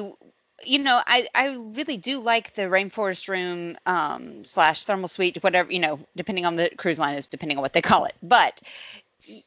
[0.66, 5.72] you know i i really do like the rainforest room um slash thermal suite whatever
[5.72, 8.16] you know depending on the cruise line is depending on what they call it.
[8.24, 8.62] But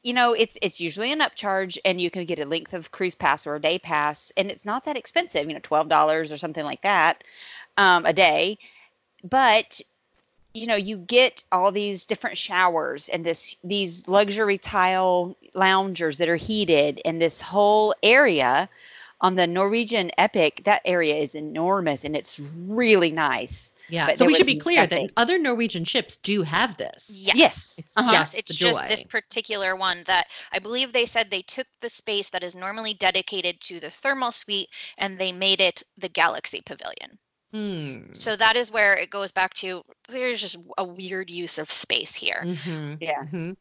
[0.02, 3.14] you know it's it's usually an upcharge and you can get a length of cruise
[3.14, 6.64] pass or a day pass and it's not that expensive you know $12 or something
[6.64, 7.22] like that
[7.76, 8.58] um, a day.
[9.24, 9.80] But
[10.54, 16.28] you know you get all these different showers and this these luxury tile loungers that
[16.28, 18.68] are heated and this whole area
[19.20, 23.72] on the Norwegian Epic, that area is enormous and it's really nice.
[23.88, 24.06] Yeah.
[24.06, 27.28] But so we should be clear that other Norwegian ships do have this.
[27.34, 27.78] Yes.
[27.78, 28.12] It's Uh-huh.
[28.12, 32.28] just It's just this particular one that I believe they said they took the space
[32.30, 37.18] that is normally dedicated to the thermal suite and they made it the Galaxy Pavilion.
[37.52, 38.18] Hmm.
[38.18, 42.14] So that is where it goes back to there's just a weird use of space
[42.14, 42.42] here.
[42.44, 43.24] Mhm, Yeah.
[43.32, 43.56] mhm.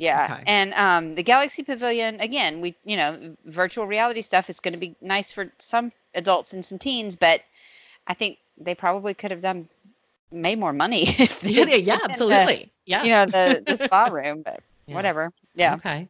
[0.00, 0.28] Yeah.
[0.32, 0.42] Okay.
[0.46, 4.80] And um, the Galaxy Pavilion, again, we, you know, virtual reality stuff is going to
[4.80, 7.42] be nice for some adults and some teens, but
[8.06, 9.68] I think they probably could have done
[10.32, 12.72] made more money if they Yeah, yeah, yeah, put the, absolutely.
[12.86, 13.04] Yeah.
[13.04, 14.94] you know, the, the spa room, but Yeah.
[14.94, 15.32] whatever.
[15.54, 15.74] Yeah.
[15.74, 16.08] Okay.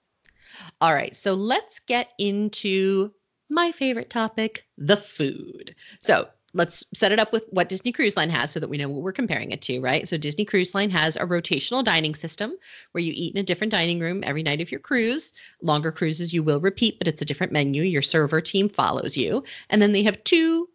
[0.80, 1.14] All right.
[1.14, 3.12] So let's get into
[3.48, 5.74] my favorite topic the food.
[5.98, 8.88] So let's set it up with what Disney Cruise Line has so that we know
[8.88, 10.08] what we're comparing it to, right?
[10.08, 12.54] So Disney Cruise Line has a rotational dining system
[12.92, 15.32] where you eat in a different dining room every night of your cruise.
[15.62, 17.82] Longer cruises you will repeat, but it's a different menu.
[17.82, 19.44] Your server team follows you.
[19.68, 20.68] And then they have two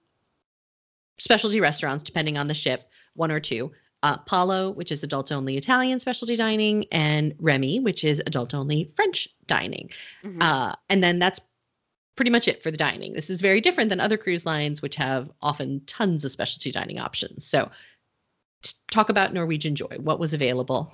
[1.18, 2.84] specialty restaurants depending on the ship,
[3.16, 3.72] one or two.
[4.04, 8.92] Uh, Palo, which is adult only Italian specialty dining, and Remy, which is adult only
[8.96, 9.90] French dining.
[10.24, 10.38] Mhm.
[10.42, 11.40] Uh, and then that's
[12.16, 13.14] pretty much it for the dining.
[13.14, 17.00] This is very different than other cruise lines, which have often tons of specialty dining
[17.00, 17.46] options.
[17.46, 17.70] So,
[18.64, 19.98] t- talk about Norwegian Joy.
[20.00, 20.94] What was available?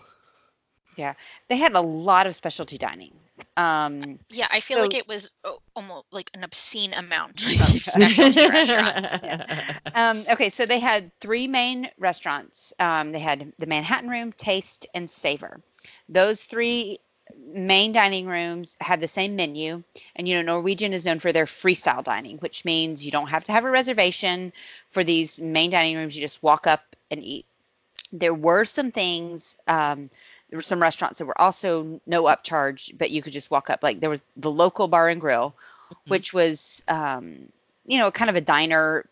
[0.97, 1.13] Yeah,
[1.47, 3.13] they had a lot of specialty dining.
[3.57, 7.57] Um, Yeah, I feel So- like it was uh, almost like an obscene amount of
[7.59, 9.17] specialty restaurants.
[9.95, 12.73] um, okay, so they had three main restaurants.
[12.79, 15.61] Um, they had the Manhattan Room, Taste, and Savor.
[16.09, 16.99] Those three
[17.53, 19.83] main dining rooms had the same menu.
[20.15, 23.43] And, you know, Norwegian is known for their freestyle dining, which means you don't have
[23.45, 24.51] to have a reservation
[24.89, 26.15] for these main dining rooms.
[26.15, 27.45] You just walk up and eat.
[28.11, 30.09] There were some things, um,
[30.49, 33.83] there were some restaurants that were also no upcharge, but you could just walk up.
[33.83, 35.55] Like there was the local bar and grill,
[36.07, 37.47] which was, um,
[37.85, 39.05] you know, kind of a diner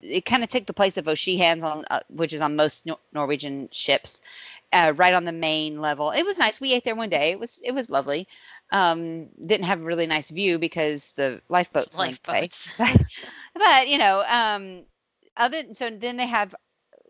[0.00, 2.98] it kind of took the place of O'Sheehan's on, uh, which is on most Nor-
[3.12, 4.20] Norwegian ships,
[4.72, 6.10] uh, right on the main level.
[6.10, 6.60] It was nice.
[6.60, 7.30] We ate there one day.
[7.30, 8.26] It was it was lovely.
[8.72, 11.96] Um, didn't have a really nice view because the lifeboats.
[11.98, 12.32] were in the.
[12.32, 12.72] Lifeboats.
[13.54, 14.84] but you know, um,
[15.36, 16.54] other so then they have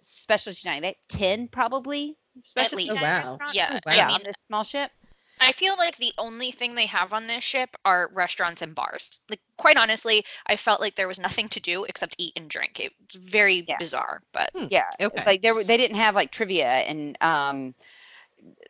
[0.01, 0.83] specialty dining.
[0.83, 2.17] They had ten probably.
[2.59, 3.01] At specialty least.
[3.03, 3.39] wow.
[3.53, 4.91] Yeah, Oh, I yeah, mean, on this small ship.
[5.41, 9.21] I feel like the only thing they have on this ship are restaurants and bars.
[9.29, 12.81] Like, quite honestly, I felt like there was nothing to do except eat and drink.
[12.81, 13.79] It's very Yeah.
[13.79, 15.25] bizarre, but Yeah, Okay.
[15.27, 17.75] like there they didn't have like trivia and um,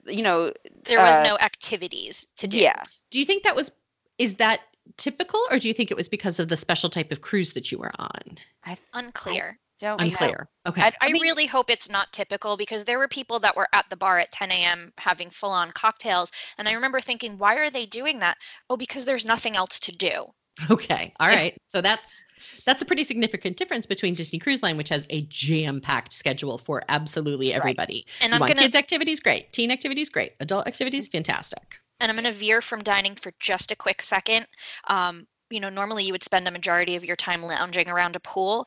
[0.07, 0.53] you know,
[0.85, 2.59] there was Uh, no activities to do.
[2.59, 2.83] yeah.
[3.11, 3.71] do you think that was
[4.19, 4.61] is that
[4.97, 7.71] typical or do you think it was because of the special type of cruise that
[7.73, 8.39] you were on?
[8.65, 9.59] I Unclear.
[9.81, 10.07] Don't know.
[10.07, 10.49] Unclear.
[10.69, 10.83] Okay.
[10.83, 13.87] I- I, mean- really hope it's not typical because there were people that were at
[13.91, 14.93] the bar at 10 a.m.
[14.99, 16.31] having full on cocktails.
[16.59, 18.37] And I remember thinking, why are they doing that?
[18.71, 20.27] Oh, because there's nothing else to do.
[20.71, 21.13] Okay.
[21.19, 21.57] All right.
[21.67, 22.25] So that's
[22.65, 26.83] that's a pretty significant difference between Disney Cruise Line, which has a jam-packed schedule for
[26.89, 27.67] absolutely everybody.
[27.77, 28.05] Right.
[28.05, 28.07] everybody.
[28.21, 29.53] And you I'm want gonna kids activities, great.
[29.53, 30.33] Teen activities, great.
[30.41, 31.77] Adult activities, fantastic.
[32.01, 34.47] and I'm gonna veer from dining for just a quick second.
[34.89, 38.21] Um, you know, normally you would spend the majority of your time lounging around a
[38.21, 38.67] pool.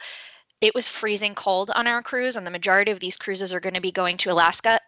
[0.60, 3.76] It was freezing cold on our cruise, and the majority of these cruises are going
[3.76, 4.80] to be going to Alaska.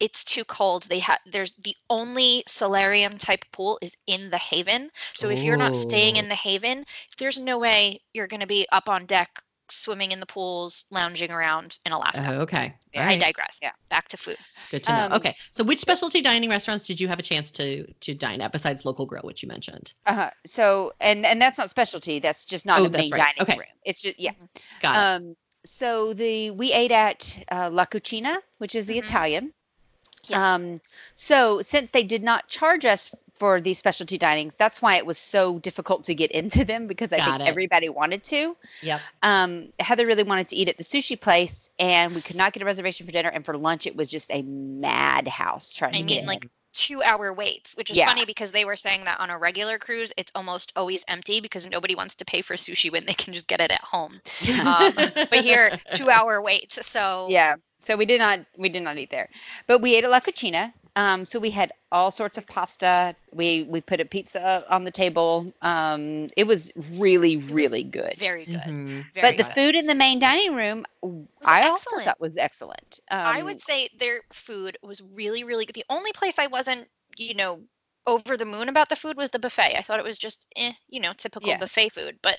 [0.00, 0.84] It's too cold.
[0.84, 4.90] They have there's the only solarium type pool is in the Haven.
[5.14, 6.84] So if you're not staying in the Haven,
[7.18, 11.30] there's no way you're going to be up on deck swimming in the pools, lounging
[11.30, 12.24] around in Alaska.
[12.28, 12.74] Oh, okay.
[12.94, 13.58] Yeah, All I digress.
[13.62, 13.72] Yeah.
[13.88, 14.36] Back to food.
[14.70, 15.06] Good to know.
[15.06, 15.34] Um, okay.
[15.50, 18.52] So which so- specialty dining restaurants did you have a chance to to dine at
[18.52, 19.92] besides Local Grill, which you mentioned?
[20.06, 20.30] Uh-huh.
[20.46, 22.18] So and and that's not specialty.
[22.18, 23.18] That's just not Oh, a main that's right.
[23.36, 23.58] dining Okay.
[23.58, 23.68] room.
[23.84, 24.32] It's just yeah.
[24.80, 25.16] Got it.
[25.16, 25.36] Um.
[25.64, 29.04] So the we ate at uh, La Cucina, which is the Mhm.
[29.04, 29.52] Italian.
[30.28, 30.42] Yes.
[30.44, 30.80] Um.
[31.14, 35.18] So since they did not charge us for these specialty dinings, that's why it was
[35.18, 37.48] so difficult to get into them because I Got think it.
[37.48, 38.56] everybody wanted to.
[38.82, 39.02] Yep.
[39.22, 39.68] Um.
[39.80, 42.66] Heather really wanted to eat at the sushi place, and we could not get a
[42.66, 43.30] reservation for dinner.
[43.30, 46.50] And for lunch, it was just a madhouse trying I to mean, get like in.
[46.72, 48.06] two hour waits, which is Yeah.
[48.06, 51.68] funny because they were saying that on a regular cruise, it's almost always empty because
[51.68, 54.20] nobody wants to pay for sushi when they can just get it at home.
[54.64, 56.84] Um, but here, two hour waits.
[56.86, 57.56] So Yeah.
[57.82, 59.28] So we did not we did not eat there,
[59.66, 60.72] but we ate at La Cucina.
[60.96, 63.16] Um, so we had all sorts of pasta.
[63.32, 65.52] We we put a pizza on the table.
[65.62, 68.16] Um, it was really really good.
[68.18, 68.74] very good.
[68.74, 69.06] Mhm.
[69.14, 69.54] Very But the good.
[69.54, 73.00] food in the main dining room, w- I also thought was excellent.
[73.10, 75.74] Um, I would say their food was really, really good.
[75.74, 77.62] The only place I wasn't, you know,
[78.06, 79.76] over the moon about the food was the buffet.
[79.78, 81.58] I thought it was just, eh, you know, typical Yeah.
[81.58, 82.18] buffet food.
[82.22, 82.38] But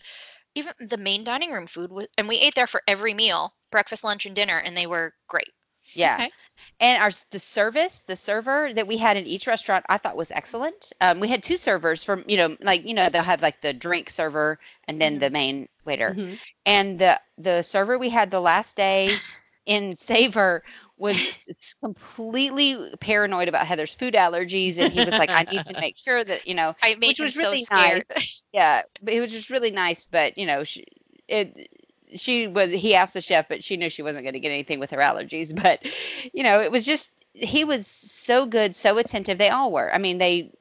[0.55, 4.03] even the main dining room food was, and we ate there for every meal, breakfast,
[4.03, 5.53] lunch, and dinner, and they were great.
[5.93, 6.21] Yeah.
[6.21, 6.31] Okay.
[6.79, 10.31] And our the service, the server that we had in each restaurant, I thought was
[10.31, 10.93] excellent.
[11.01, 13.73] Um, we had two servers from, you know, like you know they'll have like the
[13.73, 15.19] drink server and then Mhm.
[15.19, 16.17] the main waiter.
[16.17, 16.39] Mhm.
[16.65, 19.23] And the the server we had the last day
[19.65, 20.63] in Savor
[20.97, 21.37] was
[21.83, 26.23] completely paranoid about Heather's food allergies, and he was like, "I need to make sure
[26.23, 28.05] that you know." I made Which him was so really scared.
[28.53, 30.05] Yeah, but it was just really nice.
[30.07, 30.85] But you know, she,
[31.27, 31.69] it
[32.15, 34.79] she was he asked the chef, but she knew she wasn't going to get anything
[34.79, 35.53] with her allergies.
[35.63, 35.85] But
[36.33, 39.37] you know, it was just he was so good, so attentive.
[39.37, 39.93] They all were.
[39.93, 40.51] I mean, they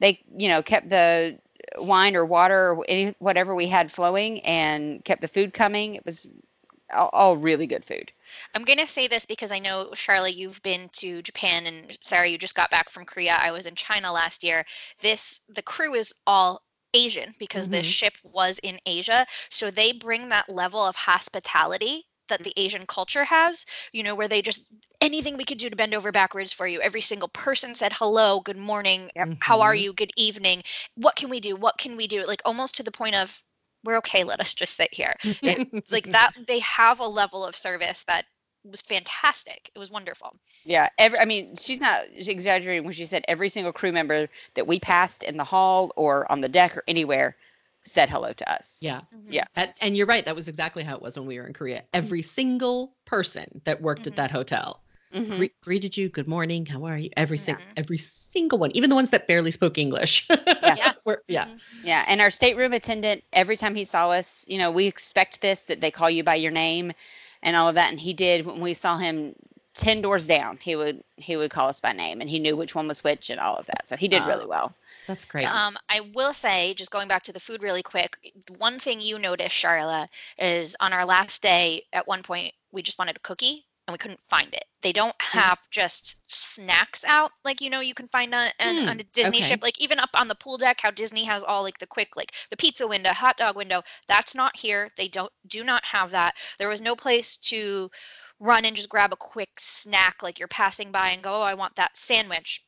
[0.00, 1.38] they you know kept the
[1.78, 5.94] wine or water or any whatever we had flowing and kept the food coming.
[5.94, 6.26] It was
[6.94, 8.12] all, all really good food.
[8.54, 12.28] I'm going to say this because I know, Sharla, you've been to Japan and Sarah,
[12.28, 13.38] you just got back from Korea.
[13.40, 14.64] I was in China last year.
[15.00, 16.62] This, the crew is all
[16.94, 17.90] Asian because this Mhm.
[17.90, 19.26] ship was in Asia.
[19.50, 24.28] So they bring that level of hospitality that the Asian culture has, you know, where
[24.28, 24.66] they just
[25.00, 26.80] anything we could do to bend over backwards for you.
[26.80, 29.10] Every single person said hello, good morning,
[29.40, 29.76] how are Mhm.
[29.76, 30.62] you, good evening.
[30.96, 31.54] What can we do?
[31.56, 32.24] What can we do?
[32.26, 33.44] Like almost to the point of
[33.86, 35.14] we're okay, let us just sit here.
[35.42, 38.26] It- like that they have a level of service that
[38.64, 39.70] was fantastic.
[39.74, 40.36] It was wonderful.
[40.64, 44.66] Yeah, every, I mean, she's not exaggerating when she said every single crew member that
[44.66, 47.36] we passed in the hall or on the deck or anywhere
[47.84, 48.78] said hello to us.
[48.80, 49.02] Yeah.
[49.14, 49.26] Mhm.
[49.28, 49.44] Yeah.
[49.54, 50.24] That, and you're right.
[50.24, 51.84] That was exactly how it was when we were in Korea.
[51.94, 54.08] Every single person that worked Mhm.
[54.08, 54.80] at that hotel
[55.14, 55.36] Mhm.
[55.36, 56.08] gre- greeted you.
[56.08, 56.66] Good morning.
[56.66, 57.10] How are you?
[57.16, 57.60] Every sing- Mhm.
[57.76, 60.26] every single one, even the ones that barely spoke English.
[60.28, 60.92] Yeah.
[61.04, 61.46] Were- yeah.
[61.46, 61.60] Mhm.
[61.82, 65.64] Yeah, and our stateroom attendant, every time he saw us, you know, we expect this
[65.66, 66.92] that they call you by your name
[67.42, 67.90] and all of that.
[67.90, 69.34] And he did when we saw him
[69.74, 72.74] ten doors down, he would he would call us by name and he knew which
[72.74, 73.86] one was which and all of that.
[73.88, 74.48] So he did really Oh.
[74.48, 74.74] well.
[75.06, 75.44] That's great.
[75.46, 79.18] Um, I will say, just going back to the food really quick, one thing you
[79.20, 83.65] noticed, Sharla, is on our last day, at one point, we just wanted a cookie
[83.86, 84.64] and we couldn't find it.
[84.82, 88.88] They don't have just snacks out like you know you can find on, on, Hmm,
[88.88, 89.46] on a Disney okay.
[89.48, 92.16] ship, like even up on the pool deck, how Disney has all like the quick
[92.16, 93.82] like the pizza window, hot dog window.
[94.08, 94.90] That's not here.
[94.96, 96.34] They don't do not have that.
[96.58, 97.90] There was no place to
[98.40, 101.54] run and just grab a quick snack like you're passing by and go, oh, I
[101.54, 102.65] want that sandwich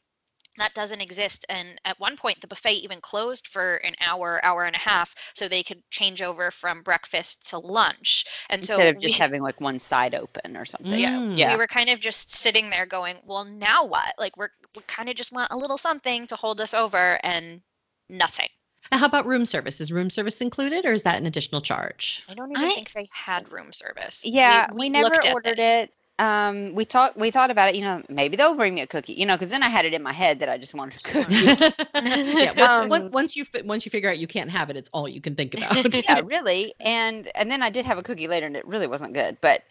[0.59, 4.64] that doesn't exist and at one point the buffet even closed for an hour hour
[4.64, 8.88] and a half so they could change over from breakfast to lunch and so Instead
[8.88, 10.98] of we, just having like one side open or something.
[10.98, 11.36] yeah, Mm.
[11.36, 11.50] Yeah.
[11.52, 15.09] we were kind of just sitting there going well now what like we're we kind
[15.09, 17.62] of just want a little something to hold us over and
[18.11, 18.48] nothing
[18.90, 19.80] And how about room service?
[19.80, 22.24] Is room service included or is that an additional charge?
[22.28, 25.92] i don't even I- think they had room service We- Yeah, we, never ordered it.
[26.18, 29.12] Um, we talked we thought about it, you know, maybe they'll bring me a cookie,
[29.14, 31.00] you know, because then I had it in my head that I just wanted a
[31.00, 31.60] cookie.
[32.00, 34.90] yeah, Um, once, once you fi- once you figure out you can't have it, it's
[34.92, 35.76] all you can think about.
[35.92, 36.74] yeah, really.
[36.80, 39.38] And and then I did have a cookie later, and it really wasn't good.
[39.40, 39.62] But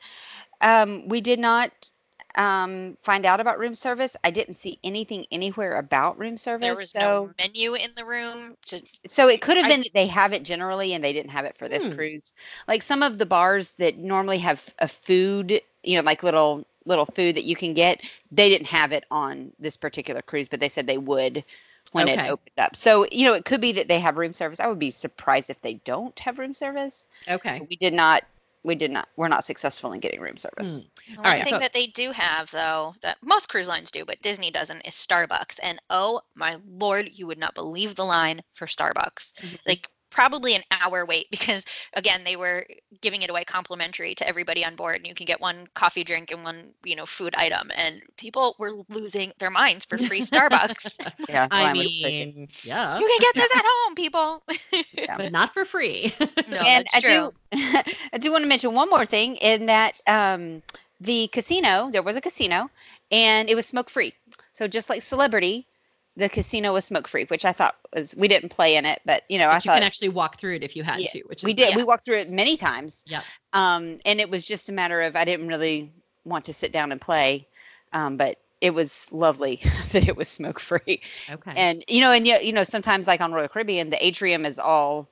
[0.61, 1.71] um, we did not
[2.35, 4.15] um, find out about room service.
[4.23, 6.67] I didn't see anything anywhere about room service.
[6.67, 9.81] there was so no menu in the room to so it could have I- been
[9.81, 11.89] that they have it generally, and they didn't have it for this Hmm.
[11.89, 12.33] cruise.
[12.67, 17.05] Like some of the bars that normally have a food, you know, like little little
[17.05, 18.01] food that you can get,
[18.31, 21.43] they didn't have it on this particular cruise, but they said they would
[21.91, 22.27] when Okay.
[22.27, 22.75] it opened up.
[22.75, 24.59] So you know, it could be that they have room service.
[24.59, 27.07] I would be surprised if they don't have room service.
[27.29, 27.61] okay.
[27.69, 28.23] We did not.
[28.63, 29.07] We did not.
[29.15, 30.79] We're not successful in getting room service.
[30.79, 34.03] The one right, thing so- that they do have, though, that most cruise lines do,
[34.03, 35.59] but Disney doesn't, is Starbucks.
[35.63, 39.33] And oh my lord, you would not believe the line for Starbucks.
[39.41, 39.57] Mhm.
[39.65, 42.65] Like probably an hour wait because again they were
[43.01, 46.31] giving it away complimentary to everybody on board and you can get one coffee drink
[46.31, 50.97] and one you know food item and people were losing their minds for free starbucks
[51.27, 54.43] Yeah, the I line mean, yeah, you can get this at home people
[54.93, 55.17] Yeah.
[55.17, 56.13] but not for free.
[56.47, 57.33] no and that's I true do,
[58.13, 60.61] I do want to mention one more thing in that um,
[60.99, 62.69] the casino, there was a casino,
[63.11, 64.13] and it was smoke free.
[64.53, 65.67] So just like Celebrity,
[66.17, 69.23] the casino was smoke free, which I thought was we didn't play in it, but
[69.29, 71.07] you know I But you thought can actually walk through it if you had Yeah,
[71.07, 71.69] to, which is we did.
[71.69, 71.75] nice.
[71.77, 73.05] We walked through it many times.
[73.07, 73.21] Yeah.
[73.53, 75.91] Um, and it was just a matter of I didn't really
[76.25, 77.47] want to sit down and play,
[77.93, 79.57] um, but it was lovely
[79.91, 81.01] that it was smoke free.
[81.29, 81.53] Okay.
[81.55, 84.57] And you know, and yet you know, sometimes like on Royal Caribbean, the atrium is
[84.57, 85.07] all,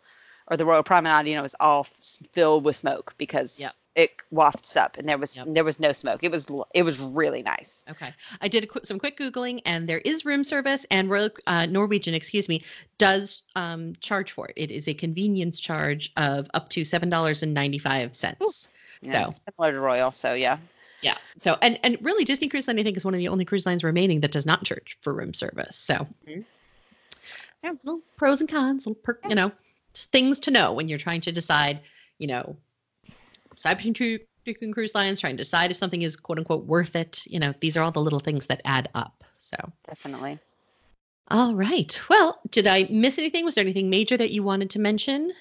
[0.48, 3.72] or the Royal Promenade, you know, is all filled with smoke because Yep.
[3.96, 5.48] it wafts up, and there was Yep.
[5.50, 6.24] there was no smoke.
[6.24, 7.84] It was it was really nice.
[7.90, 8.14] Okay.
[8.42, 11.66] I did a qu- some quick Googling and there is room service and Royal uh,
[11.66, 12.62] Norwegian, excuse me,
[12.98, 14.54] does um, charge for it.
[14.56, 18.70] It is a convenience charge of up to $7.95.
[19.02, 20.58] Yeah, So- similar to Royal, so yeah.
[21.02, 21.18] Yeah.
[21.42, 23.66] So, and, and really Disney Cruise Line, I think is one of the only cruise
[23.66, 25.76] lines remaining that does not charge for room service.
[25.76, 26.46] So Mhm.
[27.64, 29.52] yeah, little pros and cons, little per, you know,
[29.96, 31.80] just things to know when you're trying to decide,
[32.20, 32.56] you know,
[33.56, 36.96] decide between two different cruise lines, trying to decide if something is quote unquote worth
[36.96, 37.24] it.
[37.26, 39.24] You know, these are all the little things that add up.
[39.38, 40.40] So Definitely.
[41.30, 42.00] All right.
[42.10, 43.46] Well, did I miss anything?
[43.46, 45.34] Was there anything major that you wanted to mention?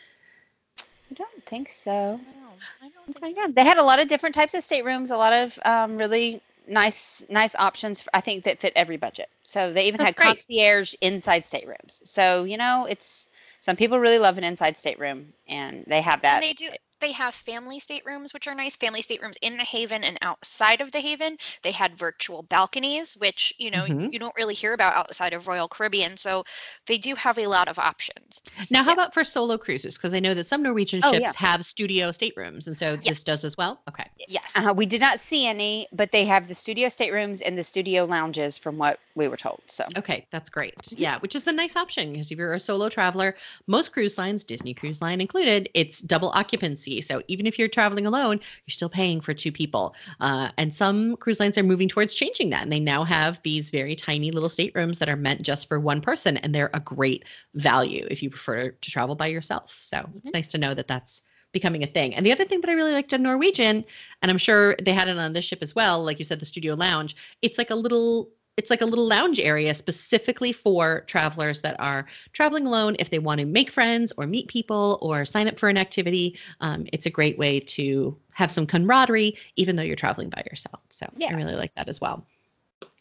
[1.10, 2.18] I don't think so.
[2.40, 2.48] No,
[2.80, 3.52] I don't think Okay, so.
[3.52, 7.24] They had a lot of different types of staterooms, a lot of um, really nice
[7.28, 8.08] nice options.
[8.14, 9.28] I think that fit every budget.
[9.42, 10.38] So they even That's had great.
[10.38, 12.00] concierge inside staterooms.
[12.08, 13.28] So you know, it's
[13.64, 16.42] some people really love an inside stateroom, and they have that.
[16.42, 16.68] And they do
[17.04, 18.76] they have family staterooms, which are nice.
[18.76, 21.36] Family staterooms in the Haven and outside of the Haven.
[21.62, 24.10] They had virtual balconies, which you know Mhm.
[24.10, 26.16] you don't really hear about outside of Royal Caribbean.
[26.16, 26.44] So
[26.86, 28.42] they do have a lot of options.
[28.70, 28.94] Now, how Yeah.
[28.94, 29.98] about for solo cruises?
[29.98, 31.32] Because I know that some Norwegian Oh, ships yeah.
[31.36, 33.82] have studio staterooms, and so this does as well.
[33.90, 34.06] Okay.
[34.26, 34.54] Yes.
[34.56, 38.06] Uh, we did not see any, but they have the studio staterooms and the studio
[38.06, 39.60] lounges, from what we were told.
[39.66, 40.74] So Okay, that's great.
[40.96, 43.36] Yeah, which is a nice option because if you're a solo traveler,
[43.66, 46.93] most cruise lines, Disney Cruise Line included, it's double occupancy.
[47.00, 49.94] So even if you're traveling alone, you're still paying for two people.
[50.20, 52.62] Uh, and some cruise lines are moving towards changing that.
[52.62, 56.00] And they now have these very tiny little staterooms that are meant just for one
[56.00, 56.36] person.
[56.38, 57.24] And they're a great
[57.54, 59.78] value if you prefer to travel by yourself.
[59.80, 61.22] So it's nice to know that that's
[61.52, 62.14] becoming a thing.
[62.14, 63.84] And the other thing that I really liked on Norwegian,
[64.20, 66.46] and I'm sure they had it on this ship as well, like you said, the
[66.46, 71.60] studio lounge, it's like a little it's like a little lounge area specifically for travelers
[71.62, 75.48] that are traveling alone if they want to make friends or meet people or sign
[75.48, 76.38] up for an activity.
[76.60, 80.80] Um, it's a great way to have some camaraderie even though you're traveling by yourself.
[80.88, 82.24] So i really like that as well.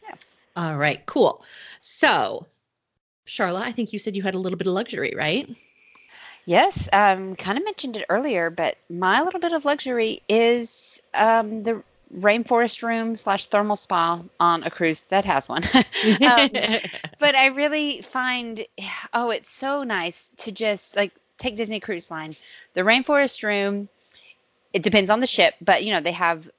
[0.03, 0.15] Yeah.
[0.55, 1.43] all right cool.
[1.81, 2.47] So
[3.27, 5.49] Sharla i think you said you had a little bit of luxury right?
[6.45, 11.63] Yes, um, kind of mentioned it earlier, but my little bit of luxury is um,
[11.63, 11.81] the
[12.19, 15.63] rainforest room slash thermal spa on a cruise that has one.
[16.27, 16.49] Um,
[17.19, 18.65] but I really find,
[19.13, 22.33] oh, it's so nice to just like take Disney Cruise Line,
[22.73, 23.87] the rainforest room.
[24.73, 26.49] It depends on the ship, but you know they have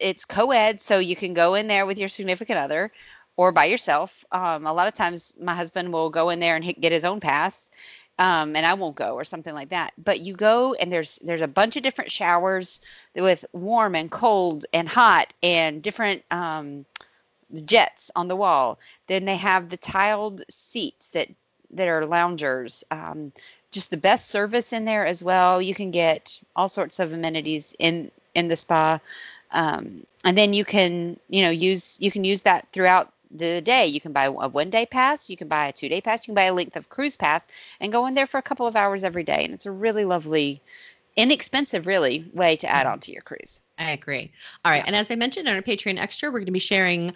[0.00, 2.92] it's co-ed, so you can go in there with your significant other
[3.36, 4.24] or by yourself.
[4.32, 7.20] Um, a lot of times, my husband will go in there and get his own
[7.20, 7.70] pass,
[8.18, 9.92] um, and I won't go or something like that.
[10.02, 12.80] But you go and there's there's a bunch of different showers
[13.14, 16.84] with warm and cold and hot and different um,
[17.64, 18.78] jets on the wall.
[19.06, 21.28] Then they have the tiled seats that
[21.70, 22.84] that are loungers.
[22.90, 23.32] Um,
[23.70, 25.60] just the best service in there as well.
[25.60, 28.98] You can get all sorts of amenities in in the spa,
[29.52, 33.86] um, and then you can you know use you can use that throughout the day.
[33.86, 36.32] You can buy a one day pass, you can buy a two day pass, you
[36.32, 37.46] can buy a length of cruise pass,
[37.80, 39.44] and go in there for a couple of hours every day.
[39.44, 40.62] And it's a really lovely,
[41.16, 42.92] inexpensive, really way to add Mhm.
[42.92, 43.62] on to your cruise.
[43.78, 44.32] I agree.
[44.64, 44.82] All right.
[44.82, 44.84] Yeah.
[44.86, 47.14] And as I mentioned on our Patreon Extra, we're going to be sharing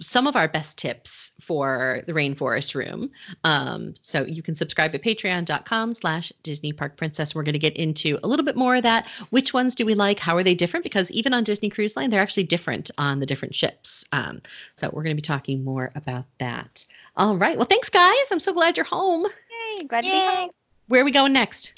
[0.00, 3.10] some of our best tips for the rainforest room.
[3.44, 7.34] Um, so you can subscribe at patreon.com slash Disney Park Princess.
[7.34, 9.06] We're going to get into a little bit more of that.
[9.30, 10.18] Which ones do we like?
[10.18, 10.84] How are they different?
[10.84, 14.04] Because even on Disney Cruise Line, they're actually different on the different ships.
[14.12, 14.40] Um,
[14.76, 16.84] so we're going to be talking more about that.
[17.16, 17.56] All right.
[17.56, 18.30] Well, thanks, guys.
[18.30, 19.24] I'm so glad you're home.
[19.24, 19.84] Yay!
[19.84, 20.26] Glad to be Yay.
[20.26, 20.50] home.
[20.88, 21.72] Where are we going next?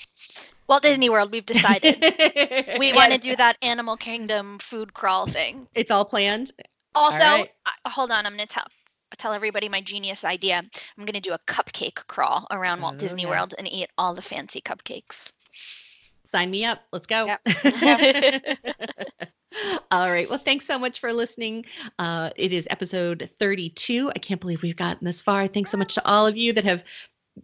[0.67, 2.01] Walt Disney World, we've decided.
[2.79, 5.69] we want to do that Animal Kingdom food crawl thing.
[5.75, 6.53] It's all planned.
[6.95, 7.51] Also, right.
[7.87, 8.67] Hold on, I'm going to tell
[9.19, 10.57] tell everybody my genius idea.
[10.59, 14.13] I'm going to do a cupcake crawl around Walt Oh, Disney World and eat all
[14.15, 15.33] the fancy cupcakes.
[16.25, 16.81] sign me up.
[16.93, 17.27] Let's go.
[17.27, 17.41] Yep.
[19.93, 20.29] All right.
[20.29, 21.65] Well, thanks so much for listening.
[22.01, 24.11] Uh, it is episode 32.
[24.15, 25.47] I can't believe we've gotten this far.
[25.47, 26.83] Thanks so much to all of you that have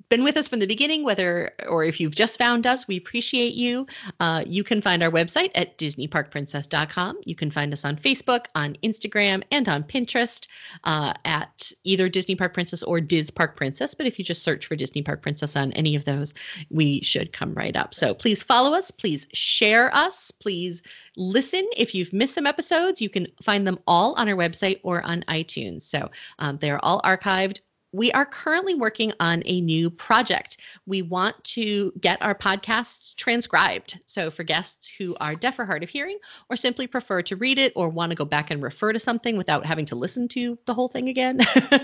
[0.09, 3.55] been with us from the beginning, whether or if you've just found us, we appreciate
[3.55, 3.87] you.
[4.19, 7.19] Uh, you can find our website at DisneyParkPrincess.com.
[7.25, 10.47] You can find us on Facebook, on Instagram, and on Pinterest
[10.85, 13.95] uh, at either Disney Park Princess or Diz Park Princess.
[13.95, 16.35] But if you just search for Disney Park Princess on any of those,
[16.71, 17.95] we should come right up.
[17.95, 18.91] So please follow us.
[18.91, 20.31] Please share us.
[20.31, 20.83] Please
[21.17, 21.69] listen.
[21.77, 25.23] If you've missed some episodes, you can find them all on our website or on
[25.29, 25.83] iTunes.
[25.83, 27.61] So um, they're all archived.
[27.93, 30.59] We are currently working on a new project.
[30.87, 33.99] We want to get our podcasts transcribed.
[34.07, 36.19] So, for guests who are deaf or hard of hearing,
[36.49, 39.37] or simply prefer to read it or want to go back and refer to something
[39.37, 41.41] without having to listen to the whole thing again,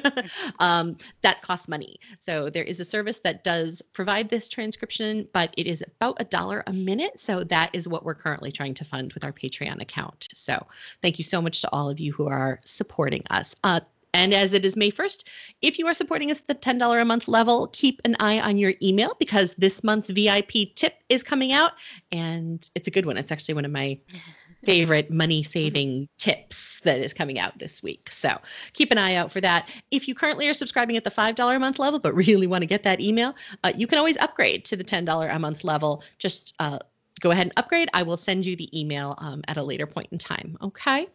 [0.61, 1.97] um, that costs money.
[2.21, 6.25] So, there is a service that does provide this transcription, but it is about a
[6.25, 7.19] dollar a minute.
[7.19, 10.29] So, that is what we're currently trying to fund with our Patreon account.
[10.35, 10.67] So,
[11.03, 13.57] thank you so much to all of you who are supporting us.
[13.65, 13.81] Uh,
[14.17, 15.25] and as it is May 1st,
[15.61, 18.57] if you are supporting us at the $10 a month level, keep an eye on
[18.57, 21.73] your email because this month's VIP tip is coming out
[22.11, 23.19] and it's a good one.
[23.19, 23.99] It's actually one of my
[24.65, 28.09] favorite money saving tips that is coming out this week.
[28.11, 28.39] So
[28.73, 29.69] keep an eye out for that.
[29.91, 32.67] If you currently are subscribing at the $5 a month level, but really want to
[32.67, 36.03] get that email, uh, you can always upgrade to the $10 a month level.
[36.19, 36.79] Just uh,
[37.21, 37.91] go ahead and upgrade.
[37.93, 40.57] I will send you the email um, at a later point in time.
[40.63, 41.07] Okay.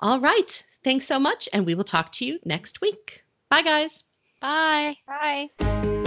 [0.00, 0.62] All right.
[0.84, 1.48] Thanks so much.
[1.52, 3.24] And we will talk to you next week.
[3.50, 4.04] Bye, guys.
[4.40, 4.96] Bye.
[5.06, 6.03] Bye.